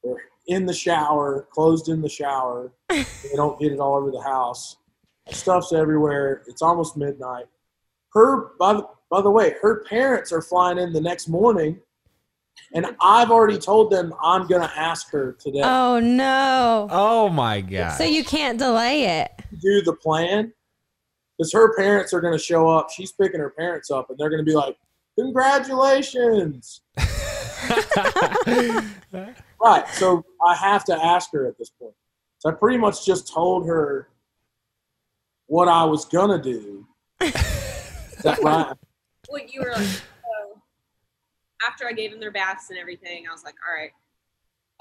They're 0.03 0.17
in 0.47 0.67
the 0.67 0.75
shower, 0.75 1.49
closed 1.51 1.89
in 1.89 2.03
the 2.03 2.09
shower. 2.09 2.73
they 2.89 3.05
don't 3.35 3.59
get 3.59 3.73
it 3.73 3.81
all 3.81 3.97
over 3.97 4.11
the 4.11 4.23
house. 4.23 4.77
Stuff's 5.31 5.73
everywhere. 5.73 6.43
It's 6.47 6.61
almost 6.61 6.97
midnight. 6.97 7.47
Her, 8.13 8.53
by 8.59 8.75
the, 8.75 8.87
by 9.11 9.23
the 9.23 9.31
way, 9.31 9.55
her 9.63 9.85
parents 9.85 10.33
are 10.33 10.43
flying 10.43 10.79
in 10.79 10.93
the 10.93 11.01
next 11.01 11.29
morning, 11.29 11.81
and 12.75 12.87
I've 13.01 13.31
already 13.31 13.59
told 13.59 13.91
them 13.91 14.13
I'm 14.23 14.47
gonna 14.47 14.73
ask 14.77 15.11
her 15.11 15.33
today 15.39 15.61
Oh 15.63 16.01
no. 16.01 16.89
Oh 16.91 17.29
my 17.29 17.61
god. 17.61 17.91
So 17.97 18.05
you 18.05 18.25
can't 18.25 18.59
delay 18.59 19.05
it. 19.21 19.31
do 19.61 19.83
the 19.83 19.93
plan 19.95 20.53
because 21.37 21.53
her 21.53 21.75
parents 21.77 22.13
are 22.13 22.21
gonna 22.21 22.39
show 22.39 22.69
up. 22.69 22.91
She's 22.91 23.13
picking 23.13 23.41
her 23.41 23.51
parents 23.51 23.91
up, 23.91 24.11
and 24.11 24.19
they're 24.19 24.31
gonna 24.31 24.45
be 24.45 24.55
like, 24.55 24.77
"Congratulations!" 25.19 26.81
Right. 29.61 29.89
So 29.95 30.23
I 30.47 30.55
have 30.57 30.85
to 30.85 30.95
ask 30.95 31.33
her 31.33 31.47
at 31.47 31.57
this 31.59 31.71
point. 31.71 31.95
So 32.39 32.51
I 32.51 32.53
pretty 32.53 32.77
much 32.77 33.07
just 33.07 33.33
told 33.33 33.67
her 33.67 34.09
what 35.47 35.69
I 35.69 35.85
was 35.85 36.05
gonna 36.05 36.41
do. 36.43 36.87
Is 37.23 37.33
that 38.23 38.43
right? 38.43 38.75
well, 39.31 39.43
you 39.49 39.63
were 39.63 39.73
like, 39.73 39.87
so 39.87 40.03
after 41.67 41.87
I 41.87 41.93
gave 41.93 42.13
him 42.13 42.21
their 42.21 42.31
baths 42.31 42.71
and 42.71 42.79
everything, 42.79 43.25
I 43.29 43.33
was 43.33 43.45
like, 43.45 43.55
all 43.67 43.75
right. 43.75 43.93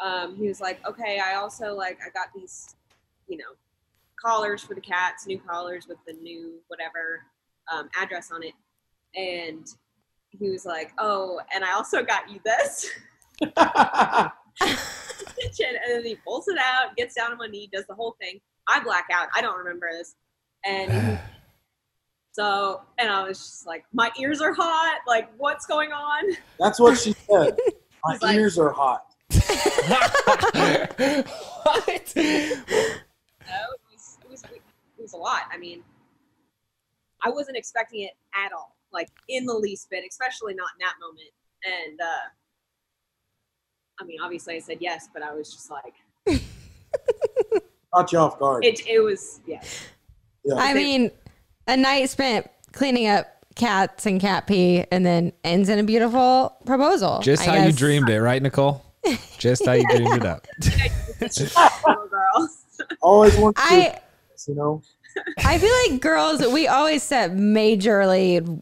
Um, 0.03 0.35
he 0.35 0.47
was 0.47 0.59
like, 0.59 0.85
okay, 0.87 1.19
I 1.23 1.35
also 1.35 1.75
like 1.75 1.99
I 2.05 2.09
got 2.09 2.27
these, 2.35 2.75
you 3.27 3.37
know, 3.37 3.53
collars 4.23 4.63
for 4.63 4.73
the 4.73 4.81
cats, 4.81 5.27
new 5.27 5.39
collars 5.39 5.87
with 5.87 5.97
the 6.07 6.13
new 6.13 6.59
whatever 6.67 7.21
um, 7.71 7.89
address 8.01 8.31
on 8.31 8.43
it, 8.43 8.53
and 9.15 9.67
he 10.29 10.49
was 10.49 10.65
like, 10.65 10.91
oh, 10.97 11.39
and 11.53 11.63
I 11.63 11.73
also 11.73 12.03
got 12.03 12.29
you 12.29 12.39
this. 12.43 12.89
kitchen, 14.59 15.75
and 15.85 15.93
then 15.95 16.03
he 16.03 16.15
pulls 16.15 16.47
it 16.47 16.57
out, 16.57 16.95
gets 16.97 17.15
down 17.15 17.31
on 17.31 17.37
one 17.37 17.51
knee, 17.51 17.69
does 17.71 17.85
the 17.87 17.95
whole 17.95 18.15
thing. 18.19 18.39
I 18.67 18.83
black 18.83 19.07
out. 19.11 19.27
I 19.35 19.41
don't 19.41 19.57
remember 19.57 19.87
this. 19.91 20.15
And 20.65 21.19
so, 22.33 22.81
and 22.97 23.09
I 23.11 23.27
was 23.27 23.37
just 23.37 23.67
like, 23.67 23.85
my 23.93 24.11
ears 24.19 24.41
are 24.41 24.53
hot. 24.53 25.01
Like, 25.07 25.29
what's 25.37 25.67
going 25.67 25.91
on? 25.91 26.35
That's 26.59 26.79
what 26.79 26.97
she 26.97 27.13
said. 27.13 27.57
My 28.03 28.17
like- 28.21 28.35
ears 28.35 28.57
are 28.59 28.71
hot. 28.71 29.05
what? 29.29 29.39
You 32.15 32.23
know, 32.23 33.69
it 33.69 33.81
was, 33.91 34.17
it 34.21 34.29
was, 34.29 34.43
it 34.43 34.61
was 35.01 35.13
a 35.13 35.17
lot. 35.17 35.43
I 35.53 35.57
mean, 35.57 35.83
I 37.23 37.29
wasn't 37.29 37.55
expecting 37.55 38.01
it 38.01 38.11
at 38.35 38.51
all, 38.51 38.75
like 38.91 39.09
in 39.29 39.45
the 39.45 39.53
least 39.53 39.89
bit, 39.89 40.03
especially 40.09 40.53
not 40.53 40.69
in 40.77 40.85
that 40.85 40.95
moment. 40.99 41.29
And, 41.65 41.99
uh, 42.01 42.27
I 44.01 44.05
mean, 44.05 44.17
obviously 44.21 44.55
I 44.55 44.59
said 44.59 44.77
yes, 44.81 45.07
but 45.13 45.23
I 45.23 45.33
was 45.33 45.53
just 45.53 45.71
like, 45.71 45.93
Caught 47.93 48.11
you 48.11 48.17
off 48.19 48.39
guard. 48.39 48.65
it, 48.65 48.85
it 48.87 48.99
was, 48.99 49.39
yeah. 49.45 49.63
Yeah. 50.43 50.55
I 50.57 50.73
mean, 50.73 51.09
a 51.67 51.77
night 51.77 52.09
spent 52.09 52.49
cleaning 52.71 53.07
up 53.07 53.27
cats 53.55 54.05
and 54.05 54.19
cat 54.19 54.47
pee 54.47 54.83
and 54.91 55.05
then 55.05 55.31
ends 55.43 55.69
in 55.69 55.79
a 55.79 55.83
beautiful 55.83 56.55
proposal. 56.65 57.19
Just 57.21 57.47
I 57.47 57.57
how 57.57 57.65
you 57.65 57.71
dreamed 57.71 58.09
it, 58.09 58.21
right, 58.21 58.41
Nicole? 58.41 58.83
Just 59.37 59.65
how 59.65 59.73
you 59.73 59.87
dreamed 59.87 60.13
it 60.13 60.25
up. 60.25 60.47
Always 63.01 63.35
want 63.37 63.55
to, 63.55 63.61
I 63.63 63.99
you 64.47 64.55
know. 64.55 64.81
I 65.45 65.57
feel 65.57 65.71
like 65.87 66.01
girls 66.01 66.45
we 66.47 66.67
always 66.67 67.03
set 67.03 67.31
majorly 67.31 68.61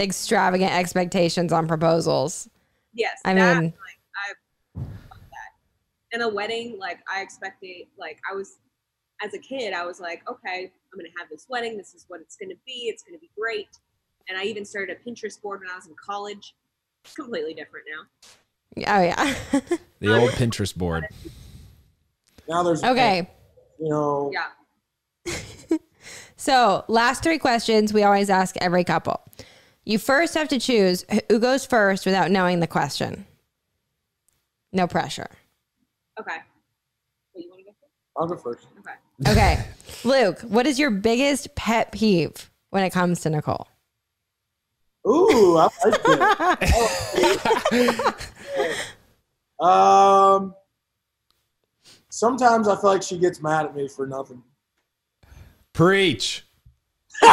extravagant 0.00 0.72
expectations 0.72 1.52
on 1.52 1.66
proposals. 1.66 2.48
Yes. 2.94 3.18
I 3.24 3.34
that, 3.34 3.60
mean- 3.60 3.64
like, 3.64 4.36
I 4.78 4.80
that. 5.20 6.12
In 6.12 6.22
a 6.22 6.28
wedding, 6.28 6.78
like 6.78 7.00
I 7.12 7.20
expected, 7.20 7.86
like 7.98 8.18
I 8.30 8.34
was, 8.34 8.58
as 9.22 9.34
a 9.34 9.38
kid, 9.38 9.72
I 9.72 9.84
was 9.84 10.00
like, 10.00 10.22
okay, 10.30 10.72
I'm 10.98 11.04
gonna 11.04 11.14
have 11.18 11.28
this 11.30 11.46
wedding. 11.48 11.76
This 11.76 11.94
is 11.94 12.04
what 12.08 12.20
it's 12.20 12.36
gonna 12.36 12.54
be. 12.66 12.88
It's 12.88 13.02
gonna 13.02 13.18
be 13.18 13.30
great. 13.38 13.68
And 14.28 14.36
I 14.36 14.44
even 14.44 14.64
started 14.64 14.96
a 14.96 15.08
Pinterest 15.08 15.40
board 15.40 15.60
when 15.60 15.70
I 15.70 15.76
was 15.76 15.86
in 15.86 15.94
college. 15.94 16.54
It's 17.04 17.14
completely 17.14 17.54
different 17.54 17.86
now. 17.88 18.96
Oh 18.98 19.02
yeah. 19.02 19.34
The 20.00 20.16
old 20.16 20.30
Pinterest 20.30 20.76
board. 20.76 21.06
Now 22.48 22.62
there's 22.62 22.84
okay. 22.84 23.28
You 23.80 23.88
know. 23.88 24.32
Yeah. 24.32 25.34
So, 26.40 26.84
last 26.86 27.24
three 27.24 27.38
questions 27.38 27.92
we 27.92 28.04
always 28.04 28.30
ask 28.30 28.56
every 28.58 28.84
couple. 28.84 29.20
You 29.84 29.98
first 29.98 30.34
have 30.34 30.46
to 30.48 30.60
choose 30.60 31.04
who 31.28 31.40
goes 31.40 31.66
first 31.66 32.06
without 32.06 32.30
knowing 32.30 32.60
the 32.60 32.68
question. 32.68 33.26
No 34.72 34.86
pressure. 34.86 35.26
Okay. 36.18 36.36
Well, 37.34 37.42
you 37.42 37.50
want 37.50 37.58
to 37.58 37.64
go 37.64 37.72
first? 37.72 37.92
I'll 38.16 38.26
go 38.28 38.36
first. 38.36 38.68
Okay. 38.78 38.94
Okay. 39.26 39.64
Luke, 40.04 40.40
what 40.42 40.66
is 40.66 40.78
your 40.78 40.90
biggest 40.90 41.54
pet 41.54 41.90
peeve 41.92 42.50
when 42.70 42.84
it 42.84 42.90
comes 42.90 43.20
to 43.22 43.30
Nicole? 43.30 43.66
Ooh, 45.06 45.56
I 45.56 45.68
like 45.84 46.02
that. 46.02 48.26
um, 49.64 50.54
sometimes 52.10 52.68
I 52.68 52.78
feel 52.80 52.90
like 52.90 53.02
she 53.02 53.18
gets 53.18 53.42
mad 53.42 53.66
at 53.66 53.74
me 53.74 53.88
for 53.88 54.06
nothing. 54.06 54.42
Preach. 55.72 56.44
Preach. 57.22 57.32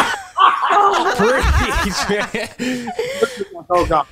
Oh 3.69 3.85
God, 3.87 4.07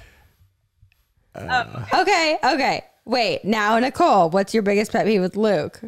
Okay, 1.93 2.37
okay. 2.43 2.83
Wait, 3.05 3.45
now 3.45 3.79
Nicole, 3.79 4.29
what's 4.29 4.53
your 4.53 4.63
biggest 4.63 4.91
pet 4.91 5.05
peeve 5.05 5.21
with 5.21 5.35
Luke? 5.35 5.81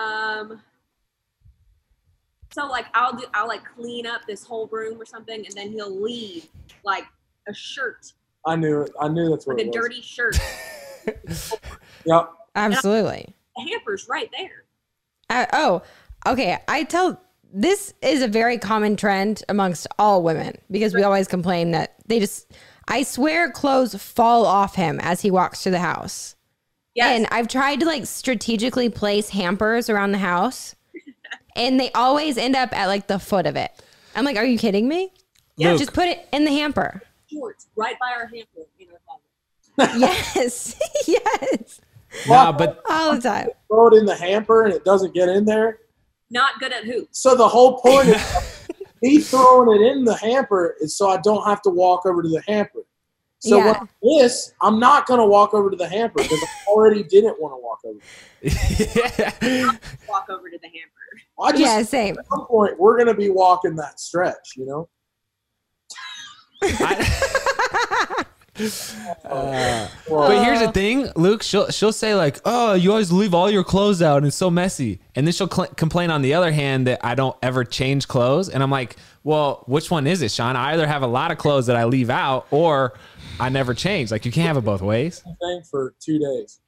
Um. 0.00 0.62
So 2.52 2.66
like 2.66 2.86
I'll 2.94 3.14
do 3.14 3.24
I'll 3.32 3.48
like 3.48 3.62
clean 3.64 4.06
up 4.06 4.22
this 4.26 4.44
whole 4.44 4.66
room 4.68 5.00
or 5.00 5.06
something, 5.06 5.44
and 5.46 5.54
then 5.54 5.72
he'll 5.72 6.02
leave 6.02 6.48
like 6.84 7.04
a 7.48 7.54
shirt 7.54 8.12
I 8.44 8.56
knew 8.56 8.82
it. 8.82 8.92
I 9.00 9.08
knew 9.08 9.30
that's 9.30 9.46
what 9.46 9.56
with 9.56 9.66
a 9.66 9.68
was. 9.68 9.74
dirty 9.74 10.00
shirt. 10.02 10.38
Yep. 12.04 12.32
Absolutely. 12.56 13.32
The 13.56 13.62
hamper's 13.62 14.08
right 14.08 14.28
there. 14.36 14.64
Uh, 15.30 15.46
oh, 15.52 15.82
okay. 16.26 16.58
I 16.66 16.82
tell 16.84 17.20
this 17.52 17.94
is 18.02 18.22
a 18.22 18.28
very 18.28 18.58
common 18.58 18.96
trend 18.96 19.44
amongst 19.48 19.86
all 19.98 20.22
women 20.22 20.56
because 20.70 20.94
we 20.94 21.04
always 21.04 21.28
complain 21.28 21.70
that 21.72 21.94
they 22.06 22.18
just, 22.18 22.52
I 22.88 23.04
swear, 23.04 23.50
clothes 23.50 23.94
fall 23.94 24.46
off 24.46 24.74
him 24.74 24.98
as 25.00 25.22
he 25.22 25.30
walks 25.30 25.62
through 25.62 25.72
the 25.72 25.78
house. 25.78 26.34
Yes. 26.94 27.16
And 27.16 27.28
I've 27.30 27.48
tried 27.48 27.80
to 27.80 27.86
like 27.86 28.06
strategically 28.06 28.88
place 28.88 29.30
hampers 29.30 29.88
around 29.88 30.12
the 30.12 30.18
house, 30.18 30.74
and 31.56 31.80
they 31.80 31.90
always 31.92 32.36
end 32.36 32.54
up 32.54 32.72
at 32.76 32.86
like 32.86 33.06
the 33.06 33.18
foot 33.18 33.46
of 33.46 33.56
it. 33.56 33.70
I'm 34.14 34.24
like, 34.24 34.36
are 34.36 34.44
you 34.44 34.58
kidding 34.58 34.88
me? 34.88 35.12
Yeah. 35.56 35.70
Luke. 35.70 35.78
Just 35.78 35.94
put 35.94 36.06
it 36.06 36.26
in 36.32 36.44
the 36.44 36.52
hamper. 36.52 37.02
shorts 37.32 37.68
right 37.76 37.96
by 37.98 38.12
our 38.14 38.26
hamper 38.26 38.68
in 38.78 38.88
our 38.88 39.00
closet. 39.06 40.00
yes. 40.34 40.78
yes. 41.06 41.80
Nah, 42.28 42.52
but 42.52 42.82
All 42.90 43.14
the 43.14 43.20
time. 43.22 43.48
Throw 43.68 43.88
it 43.88 43.94
in 43.94 44.04
the 44.04 44.14
hamper 44.14 44.64
and 44.64 44.74
it 44.74 44.84
doesn't 44.84 45.14
get 45.14 45.28
in 45.28 45.44
there. 45.46 45.78
Not 46.30 46.60
good 46.60 46.72
at 46.72 46.84
hoops. 46.84 47.18
So 47.20 47.34
the 47.34 47.48
whole 47.48 47.80
point 47.80 48.08
is 48.08 48.66
me 49.02 49.18
throwing 49.18 49.80
it 49.80 49.86
in 49.86 50.04
the 50.04 50.16
hamper 50.16 50.76
is 50.80 50.96
so 50.96 51.08
I 51.08 51.18
don't 51.22 51.44
have 51.46 51.62
to 51.62 51.70
walk 51.70 52.04
over 52.06 52.22
to 52.22 52.28
the 52.28 52.42
hamper. 52.46 52.80
So 53.44 53.56
Yeah. 53.56 53.66
when 53.66 53.74
I 53.74 53.86
miss, 54.22 54.52
I'm 54.62 54.78
not 54.78 55.04
gonna 55.06 55.26
walk 55.26 55.52
over 55.52 55.68
to 55.68 55.76
the 55.76 55.88
hamper 55.88 56.22
because 56.22 56.40
I 56.40 56.46
already 56.70 57.02
didn't 57.02 57.40
want 57.42 57.52
to 57.52 57.58
walk 57.60 57.80
over. 57.84 57.98
Walk 60.08 60.28
over 60.30 60.48
to 60.48 60.58
the 60.62 60.68
hamper. 60.68 60.92
I 61.40 61.50
just 61.50 61.60
Yeah, 61.60 61.82
same. 61.82 62.16
at 62.18 62.26
some 62.28 62.46
point 62.46 62.78
we're 62.78 62.96
gonna 62.96 63.14
be 63.16 63.30
walking 63.30 63.74
that 63.76 63.98
stretch, 63.98 64.54
you 64.56 64.64
know. 64.66 64.88
I- 66.62 68.24
Uh, 69.24 69.88
Well, 70.10 70.28
but 70.28 70.44
here's 70.44 70.60
the 70.60 70.70
thing, 70.72 71.08
Luke. 71.16 71.42
She'll 71.42 71.70
she'll 71.70 71.90
say 71.92 72.14
like, 72.14 72.38
"Oh, 72.44 72.74
you 72.74 72.90
always 72.90 73.10
leave 73.10 73.32
all 73.32 73.50
your 73.50 73.64
clothes 73.64 74.02
out, 74.02 74.18
and 74.18 74.26
it's 74.26 74.36
so 74.36 74.50
messy." 74.50 75.00
And 75.16 75.26
then 75.26 75.32
she'll 75.32 75.48
cl- 75.48 75.68
complain 75.68 76.10
on 76.10 76.20
the 76.20 76.34
other 76.34 76.52
hand 76.52 76.86
that 76.86 77.00
I 77.02 77.14
don't 77.14 77.34
ever 77.42 77.64
change 77.64 78.08
clothes. 78.08 78.50
And 78.50 78.62
I'm 78.62 78.70
like, 78.70 78.96
"Well, 79.24 79.64
which 79.66 79.90
one 79.90 80.06
is 80.06 80.20
it, 80.20 80.30
Shawn? 80.30 80.54
I 80.54 80.72
either 80.74 80.86
have 80.86 81.02
a 81.02 81.06
lot 81.06 81.30
of 81.32 81.38
clothes 81.38 81.66
that 81.66 81.76
I 81.76 81.84
leave 81.84 82.10
out, 82.10 82.46
or 82.50 82.92
I 83.40 83.48
never 83.48 83.74
change. 83.74 84.10
Like, 84.10 84.24
you 84.24 84.32
can't 84.32 84.46
have 84.48 84.56
it 84.56 84.64
both 84.64 84.82
ways." 84.82 85.22
thing 85.40 85.62
for 85.70 85.94
two 86.00 86.18
days. 86.18 86.60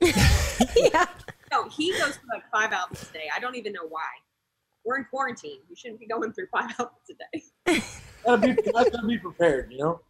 yeah. 0.76 1.06
No, 1.50 1.68
he 1.68 1.92
goes 1.92 2.16
through 2.16 2.30
like 2.32 2.44
five 2.50 2.72
outfits 2.72 3.10
a 3.10 3.12
day. 3.12 3.28
I 3.34 3.38
don't 3.38 3.56
even 3.56 3.72
know 3.72 3.86
why. 3.88 4.00
We're 4.84 4.96
in 4.96 5.04
quarantine. 5.04 5.58
You 5.68 5.76
shouldn't 5.76 6.00
be 6.00 6.06
going 6.06 6.32
through 6.32 6.46
five 6.50 6.70
outfits 6.80 7.10
a 7.10 7.72
day. 7.72 7.82
Gotta 8.24 8.54
be, 8.54 8.62
gotta 8.72 9.06
be 9.06 9.18
prepared, 9.18 9.70
you 9.70 9.78
know. 9.78 10.00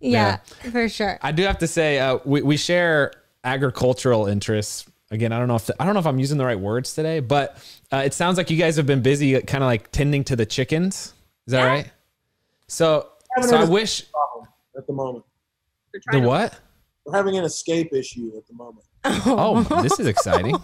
Yeah, 0.00 0.38
for 0.70 0.88
sure. 0.88 1.18
I 1.22 1.32
do 1.32 1.44
have 1.44 1.58
to 1.58 1.66
say, 1.66 1.98
uh, 1.98 2.18
we 2.24 2.42
we 2.42 2.56
share 2.56 3.12
agricultural 3.44 4.26
interests. 4.26 4.86
Again, 5.10 5.32
I 5.32 5.38
don't 5.38 5.48
know 5.48 5.56
if 5.56 5.70
I 5.78 5.84
don't 5.84 5.94
know 5.94 6.00
if 6.00 6.06
I'm 6.06 6.18
using 6.18 6.38
the 6.38 6.44
right 6.44 6.58
words 6.58 6.94
today, 6.94 7.20
but 7.20 7.56
uh, 7.92 7.98
it 7.98 8.14
sounds 8.14 8.36
like 8.36 8.50
you 8.50 8.56
guys 8.56 8.76
have 8.76 8.86
been 8.86 9.02
busy, 9.02 9.40
kind 9.42 9.62
of 9.62 9.68
like 9.68 9.90
tending 9.92 10.24
to 10.24 10.36
the 10.36 10.46
chickens. 10.46 11.14
Is 11.46 11.52
that 11.52 11.58
Yeah. 11.60 11.66
right? 11.66 11.92
So, 12.68 13.08
Having 13.36 13.50
so 13.50 13.56
I 13.58 13.64
wish 13.64 14.10
problem 14.10 14.48
at 14.76 14.86
the 14.86 14.92
moment. 14.92 15.24
The 15.92 16.00
trying 16.00 16.22
to- 16.22 16.28
what? 16.28 16.60
We're 17.04 17.16
having 17.16 17.36
an 17.36 17.44
escape 17.44 17.92
issue 17.92 18.30
at 18.36 18.46
the 18.46 18.54
moment. 18.54 18.86
Oh, 19.04 19.66
oh 19.68 19.82
this 19.82 19.98
is 19.98 20.06
exciting. 20.06 20.54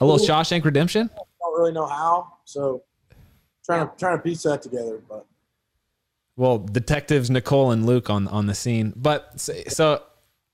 A 0.00 0.04
little 0.04 0.18
Shawshank 0.26 0.62
Redemption. 0.64 1.08
I 1.10 1.18
don't 1.40 1.58
really 1.58 1.72
know 1.72 1.86
how, 1.86 2.34
so 2.44 2.82
trying 3.64 3.86
to 3.88 3.92
trying 3.98 4.18
to 4.18 4.22
piece 4.22 4.42
that 4.42 4.60
together. 4.60 5.00
But 5.08 5.24
Well, 6.36 6.58
detectives 6.58 7.30
Nicole 7.30 7.70
and 7.70 7.86
Luke 7.86 8.10
on 8.10 8.28
on 8.28 8.44
the 8.46 8.54
scene. 8.54 8.92
But 8.94 9.40
so, 9.40 9.54
so 9.68 10.02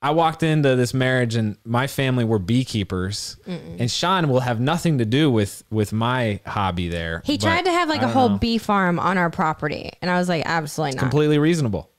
I 0.00 0.12
walked 0.12 0.44
into 0.44 0.76
this 0.76 0.94
marriage 0.94 1.35
and 1.35 1.56
my 1.64 1.88
family 1.88 2.24
were 2.24 2.38
beekeepers, 2.38 3.37
and 3.46 3.90
Shawn 3.90 4.28
will 4.28 4.38
have 4.40 4.61
nothing 4.61 4.98
to 4.98 5.04
do 5.04 5.28
with 5.28 5.64
with 5.70 5.92
my 5.92 6.38
hobby 6.46 6.88
there. 6.88 7.22
He 7.24 7.37
but 7.37 7.46
tried 7.46 7.64
to 7.64 7.72
have 7.72 7.88
like 7.88 7.98
I 8.00 8.04
a 8.04 8.06
don't 8.06 8.12
whole 8.12 8.28
know. 8.28 8.38
bee 8.38 8.59
farm 8.59 9.00
on 9.00 9.18
our 9.18 9.30
property, 9.30 9.90
and 10.00 10.09
I 10.09 10.18
was 10.18 10.28
like, 10.28 10.44
absolutely 10.46 10.94
not. 10.94 11.00
completely 11.00 11.38
reasonable. 11.40 11.90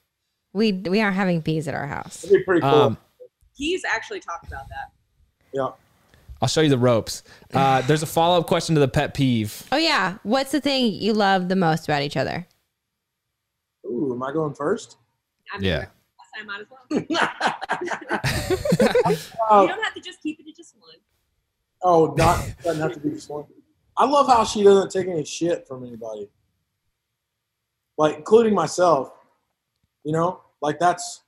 We 0.58 0.74
we 0.74 1.00
aren't 1.02 1.16
having 1.16 1.40
bees 1.40 1.68
at 1.68 1.74
our 1.76 1.88
house. 1.88 2.24
it'd 2.24 2.38
be 2.38 2.44
pretty 2.44 2.62
cool. 2.62 2.70
Um, 2.70 2.98
He's 3.56 3.84
actually 3.86 4.20
talked 4.20 4.48
about 4.48 4.68
that. 4.70 4.92
yeah. 5.54 5.70
I'll 6.42 6.48
show 6.48 6.62
you 6.62 6.70
the 6.70 6.78
ropes. 6.78 7.24
Uh, 7.54 7.82
there's 7.88 8.04
a 8.04 8.08
follow 8.08 8.40
up 8.40 8.46
question 8.48 8.76
to 8.76 8.82
the 8.82 8.88
pet 8.88 9.14
peeve. 9.16 9.64
Oh 9.72 9.78
yeah, 9.78 10.18
what's 10.24 10.52
the 10.52 10.62
thing 10.62 10.94
you 10.94 11.14
love 11.14 11.50
the 11.50 11.56
most 11.56 11.86
about 11.88 12.02
each 12.04 12.16
other? 12.18 12.46
Ooh, 13.86 14.12
am 14.14 14.22
I 14.22 14.32
going 14.34 14.54
first? 14.54 14.98
I 15.54 15.58
mean, 15.58 15.66
Yeah. 15.68 15.86
last 16.20 16.32
time 16.38 16.46
might 16.48 16.62
as 16.62 16.68
well. 16.70 16.80
you 19.62 19.68
don't 19.68 19.84
have 19.84 19.94
to 19.94 20.02
just 20.02 20.22
keep 20.22 20.40
it 20.40 20.46
to 20.46 20.54
just 20.54 20.76
one. 20.78 20.90
oh, 21.84 22.14
not 22.18 22.46
doesn't 22.64 22.82
have 22.82 22.94
to 22.94 23.00
be 23.00 23.10
just 23.12 23.30
one. 23.30 23.46
I 23.98 24.06
love 24.06 24.28
how 24.28 24.44
she 24.44 24.64
doesn't 24.64 24.92
take 24.92 25.08
any 25.08 25.24
shit 25.26 25.68
from 25.68 25.84
anybody, 25.86 26.30
like 27.98 28.18
including 28.18 28.54
myself. 28.54 29.12
You 30.04 30.12
know, 30.14 30.42
like 30.62 30.80
that's 30.80 31.24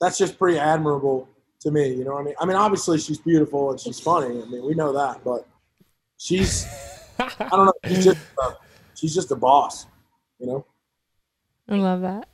that's 0.00 0.18
just 0.18 0.38
pretty 0.38 0.58
admirable 0.58 1.28
to 1.60 1.70
me. 1.70 1.94
You 1.94 2.04
know 2.04 2.12
what 2.12 2.20
I 2.20 2.24
mean? 2.24 2.34
I 2.40 2.46
mean, 2.46 2.56
obviously 2.56 2.98
she's 2.98 3.18
beautiful 3.18 3.70
and 3.70 3.80
she's 3.80 4.00
funny. 4.00 4.42
I 4.42 4.44
mean, 4.46 4.64
we 4.64 4.74
know 4.74 4.92
that, 4.92 5.24
but 5.24 5.46
she's 6.18 6.66
I 7.18 7.48
don't 7.50 7.66
know. 7.66 7.72
She's 7.86 8.04
just 8.04 8.18
a, 8.42 8.50
she's 8.94 9.14
just 9.14 9.30
a 9.30 9.36
boss. 9.36 9.86
You 10.38 10.46
know. 10.46 10.66
I 11.68 11.76
love 11.76 12.02
that. 12.02 12.28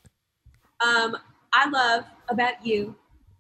Um, 0.85 1.17
I 1.53 1.69
love 1.69 2.05
about 2.29 2.65
you. 2.65 2.95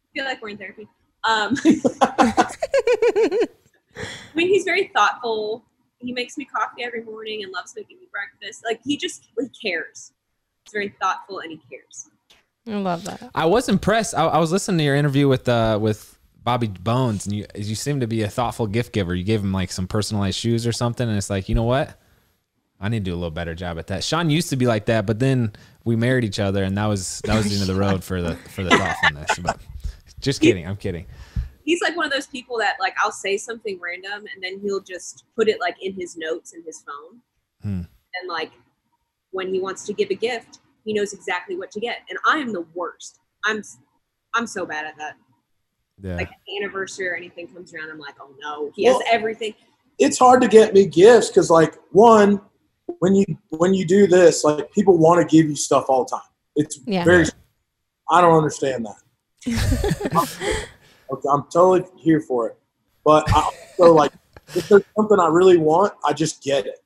I 0.05 0.09
feel 0.15 0.25
like 0.25 0.43
we're 0.43 0.51
in 0.51 0.59
therapy. 0.59 0.89
Um, 1.25 1.57
I 2.03 2.57
mean, 4.35 4.49
he's 4.49 4.65
very 4.65 4.91
thoughtful. 4.95 5.65
He 6.01 6.13
makes 6.13 6.39
me 6.39 6.45
coffee 6.45 6.83
every 6.83 7.03
morning 7.03 7.43
and 7.43 7.53
loves 7.53 7.75
making 7.77 7.99
me 7.99 8.09
breakfast. 8.11 8.63
Like 8.65 8.81
he 8.85 8.97
just 8.97 9.29
he 9.39 9.49
cares. 9.49 10.13
He's 10.71 10.73
very 10.73 10.95
thoughtful 11.01 11.41
and 11.41 11.51
he 11.51 11.61
cares. 11.69 12.09
I 12.67 12.79
love 12.79 13.05
that. 13.05 13.31
I 13.35 13.47
was 13.47 13.69
impressed. 13.69 14.15
I, 14.15 14.27
I 14.27 14.39
was 14.39 14.53
listening 14.53 14.79
to 14.79 14.85
your 14.85 14.95
interview 14.95 15.27
with 15.27 15.49
uh, 15.49 15.79
with 15.81 16.17
Bobby 16.45 16.69
Bones, 16.69 17.27
and 17.27 17.35
you 17.35 17.47
you 17.57 17.75
seem 17.75 18.01
to 18.01 18.07
be 18.07 18.23
a 18.23 18.29
thoughtful 18.29 18.67
gift 18.67 18.93
giver. 18.93 19.15
You 19.15 19.25
gave 19.25 19.41
him 19.41 19.53
like 19.53 19.73
some 19.73 19.89
personalized 19.89 20.39
shoes 20.39 20.67
or 20.67 20.73
something, 20.73 21.09
and 21.09 21.17
it's 21.17 21.31
like, 21.31 21.49
you 21.49 21.55
know 21.55 21.65
what? 21.65 21.99
I 22.81 22.89
need 22.89 23.05
to 23.05 23.11
do 23.11 23.15
a 23.15 23.17
little 23.17 23.31
better 23.31 23.55
job 23.55 23.79
at 23.79 23.89
that. 23.89 24.05
Shawn 24.05 24.31
used 24.31 24.51
to 24.51 24.57
be 24.57 24.67
like 24.67 24.87
that, 24.87 25.05
but 25.05 25.19
then 25.19 25.53
we 25.85 25.97
married 25.97 26.25
each 26.25 26.39
other, 26.39 26.63
and 26.63 26.77
that 26.79 26.87
was 26.87 27.21
that 27.25 27.37
was 27.37 27.47
the 27.49 27.55
end 27.55 27.63
of 27.63 27.67
the 27.75 27.81
road 27.87 28.05
for 28.05 28.23
the 28.23 28.37
for 28.37 28.63
the 28.63 28.71
thoughtfulness. 28.71 29.39
But 29.41 29.59
just 30.21 30.41
kidding, 30.41 30.67
I'm 30.67 30.77
kidding. 30.77 31.07
He's 31.65 31.83
like 31.83 31.97
one 31.97 32.07
of 32.07 32.13
those 32.13 32.27
people 32.27 32.59
that 32.59 32.77
like 32.79 32.95
I'll 33.03 33.13
say 33.13 33.37
something 33.37 33.81
random 33.81 34.27
and 34.33 34.43
then 34.43 34.61
he'll 34.61 34.81
just 34.81 35.25
put 35.37 35.49
it 35.49 35.61
like 35.61 35.77
in 35.83 35.95
his 35.95 36.17
notes 36.17 36.53
in 36.53 36.63
his 36.65 36.83
phone. 36.83 37.21
Hmm. 37.63 37.83
And 38.21 38.29
like 38.29 38.51
when 39.33 39.53
he 39.53 39.61
wants 39.61 39.85
to 39.87 39.93
give 39.93 40.11
a 40.11 40.15
gift, 40.15 40.59
he 40.85 40.93
knows 40.93 41.13
exactly 41.13 41.57
what 41.57 41.71
to 41.73 41.81
get. 41.81 41.99
And 42.09 42.19
I 42.27 42.39
am 42.39 42.53
the 42.53 42.65
worst. 42.75 43.19
I'm 43.45 43.63
I'm 44.35 44.47
so 44.47 44.65
bad 44.67 44.87
at 44.87 44.97
that. 44.99 45.15
Yeah. 46.03 46.17
Like 46.17 46.31
anniversary 46.61 47.09
or 47.09 47.15
anything 47.15 47.47
comes 47.49 47.75
around, 47.75 47.91
I'm 47.91 47.99
like, 47.99 48.15
oh 48.21 48.35
no, 48.41 48.71
he 48.75 48.85
has 48.85 48.97
everything. 49.11 49.55
it's 49.99 50.19
hard 50.19 50.41
to 50.43 50.49
get 50.49 50.73
me 50.73 50.87
gifts 50.87 51.29
because 51.29 51.51
like 51.51 51.75
one 51.93 52.41
when 53.01 53.15
you 53.15 53.25
when 53.51 53.73
you 53.75 53.87
do 53.87 54.07
this 54.07 54.43
like 54.45 54.71
people 54.73 54.97
want 54.99 55.21
to 55.21 55.37
give 55.37 55.49
you 55.49 55.55
stuff 55.55 55.85
all 55.89 56.05
the 56.05 56.11
time 56.11 56.29
it's 56.57 56.81
Yeah. 56.87 57.05
very 57.05 57.25
i 58.11 58.21
don't 58.21 58.37
understand 58.37 58.85
that 58.87 58.97
Okay, 61.13 61.29
i'm 61.33 61.43
totally 61.53 61.85
here 61.97 62.21
for 62.21 62.49
it 62.49 62.59
but 63.05 63.25
i 63.33 63.43
also 63.79 63.93
like 63.95 64.13
if 64.57 64.69
there's 64.69 64.83
something 64.97 65.21
i 65.21 65.27
really 65.29 65.57
want 65.57 65.93
i 66.05 66.13
just 66.13 66.43
get 66.43 66.67
it 66.67 66.79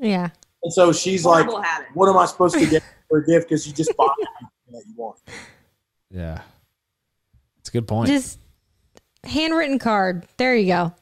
Yeah. 0.00 0.30
And 0.62 0.72
so 0.72 0.92
she's 0.92 1.24
like 1.24 1.46
habit. 1.46 1.88
what 1.94 2.08
am 2.08 2.16
i 2.16 2.26
supposed 2.26 2.54
to 2.54 2.66
get 2.66 2.82
for 3.08 3.18
a 3.18 3.26
gift 3.26 3.48
because 3.48 3.66
you 3.66 3.72
just 3.72 3.96
bought 3.96 4.14
anything 4.18 4.48
that 4.72 4.82
you 4.86 4.94
want 4.96 5.18
yeah. 6.12 6.42
It's 7.58 7.70
a 7.70 7.72
good 7.72 7.88
point. 7.88 8.08
Just 8.08 8.38
handwritten 9.24 9.78
card. 9.78 10.26
There 10.36 10.54
you 10.54 10.66
go. 10.66 10.94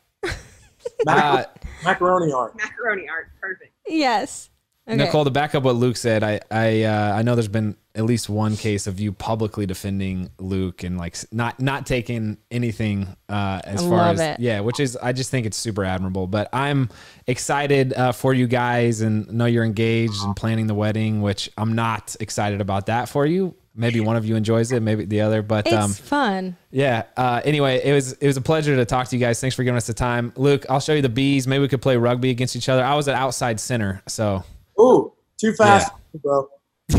Uh, 1.06 1.44
macaroni 1.82 2.32
art 2.32 2.54
Macaroni 2.56 3.08
art, 3.08 3.30
perfect. 3.40 3.72
Yes. 3.88 4.50
Okay. 4.90 4.96
Nicole, 5.04 5.24
to 5.24 5.30
back 5.30 5.54
up 5.54 5.62
what 5.62 5.76
Luke 5.76 5.96
said, 5.96 6.22
I 6.22 6.40
I 6.50 6.82
uh, 6.82 7.14
I 7.16 7.22
know 7.22 7.34
there's 7.34 7.48
been 7.48 7.76
at 7.94 8.04
least 8.04 8.28
one 8.28 8.56
case 8.56 8.86
of 8.86 9.00
you 9.00 9.12
publicly 9.12 9.66
defending 9.66 10.30
Luke 10.38 10.82
and 10.84 10.96
like 10.98 11.16
not 11.32 11.60
not 11.60 11.86
taking 11.86 12.38
anything 12.50 13.08
uh, 13.28 13.60
as 13.64 13.80
I 13.82 13.88
far 13.88 13.96
love 13.98 14.14
as 14.14 14.20
it. 14.20 14.40
yeah, 14.40 14.60
which 14.60 14.80
is 14.80 14.96
I 14.96 15.12
just 15.12 15.30
think 15.30 15.46
it's 15.46 15.56
super 15.56 15.84
admirable. 15.84 16.26
But 16.26 16.48
I'm 16.52 16.88
excited 17.26 17.92
uh, 17.92 18.12
for 18.12 18.34
you 18.34 18.46
guys 18.46 19.00
and 19.00 19.30
know 19.32 19.46
you're 19.46 19.64
engaged 19.64 20.22
and 20.24 20.34
planning 20.36 20.66
the 20.66 20.74
wedding, 20.74 21.22
which 21.22 21.50
I'm 21.56 21.74
not 21.74 22.16
excited 22.20 22.60
about 22.60 22.86
that 22.86 23.08
for 23.08 23.26
you. 23.26 23.54
Maybe 23.72 24.00
one 24.00 24.16
of 24.16 24.24
you 24.26 24.34
enjoys 24.34 24.72
it, 24.72 24.82
maybe 24.82 25.04
the 25.04 25.20
other, 25.20 25.42
but 25.42 25.64
It's 25.66 25.74
um, 25.74 25.92
fun. 25.92 26.56
yeah. 26.72 27.04
Uh, 27.16 27.40
anyway, 27.44 27.80
it 27.82 27.92
was 27.92 28.12
it 28.14 28.26
was 28.26 28.36
a 28.36 28.40
pleasure 28.40 28.74
to 28.76 28.84
talk 28.84 29.06
to 29.08 29.16
you 29.16 29.20
guys. 29.24 29.40
Thanks 29.40 29.54
for 29.54 29.62
giving 29.62 29.76
us 29.76 29.86
the 29.86 29.94
time, 29.94 30.32
Luke. 30.36 30.66
I'll 30.68 30.80
show 30.80 30.92
you 30.92 31.02
the 31.02 31.08
bees. 31.08 31.46
Maybe 31.46 31.62
we 31.62 31.68
could 31.68 31.80
play 31.80 31.96
rugby 31.96 32.30
against 32.30 32.56
each 32.56 32.68
other. 32.68 32.84
I 32.84 32.94
was 32.96 33.06
at 33.08 33.14
outside 33.14 33.60
center, 33.60 34.02
so 34.08 34.44
ooh 34.80 35.12
too 35.38 35.52
fast 35.52 35.92
bro 36.22 36.48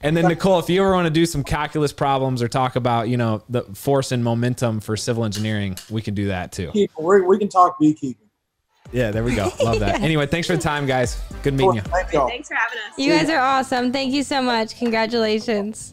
And 0.00 0.16
then 0.16 0.28
Nicole, 0.28 0.60
if 0.60 0.70
you 0.70 0.80
ever 0.82 0.92
want 0.92 1.06
to 1.06 1.10
do 1.10 1.26
some 1.26 1.42
calculus 1.42 1.92
problems 1.92 2.40
or 2.40 2.46
talk 2.46 2.76
about, 2.76 3.08
you 3.08 3.16
know, 3.16 3.42
the 3.48 3.62
force 3.62 4.12
and 4.12 4.22
momentum 4.22 4.78
for 4.78 4.96
civil 4.96 5.24
engineering, 5.24 5.76
we 5.90 6.00
can 6.00 6.14
do 6.14 6.28
that 6.28 6.52
too. 6.52 6.70
Keep- 6.72 6.92
we 7.00 7.22
we 7.22 7.38
can 7.38 7.48
talk 7.48 7.76
beekeeping. 7.80 8.28
Yeah, 8.92 9.10
there 9.10 9.24
we 9.24 9.34
go. 9.34 9.50
Love 9.60 9.80
that. 9.80 10.00
Anyway, 10.06 10.26
thanks 10.26 10.46
for 10.46 10.54
the 10.54 10.62
time, 10.62 10.86
guys. 10.86 11.20
Good 11.42 11.54
meeting 11.54 11.74
you. 11.76 11.80
Thank 11.80 12.12
y'all. 12.12 12.28
Thanks 12.28 12.48
for 12.48 12.54
having 12.54 12.78
us. 12.78 12.96
You 12.96 13.10
guys 13.10 13.28
are 13.28 13.40
awesome. 13.40 13.92
Thank 13.92 14.12
you 14.12 14.22
so 14.22 14.40
much. 14.40 14.78
Congratulations. 14.78 15.92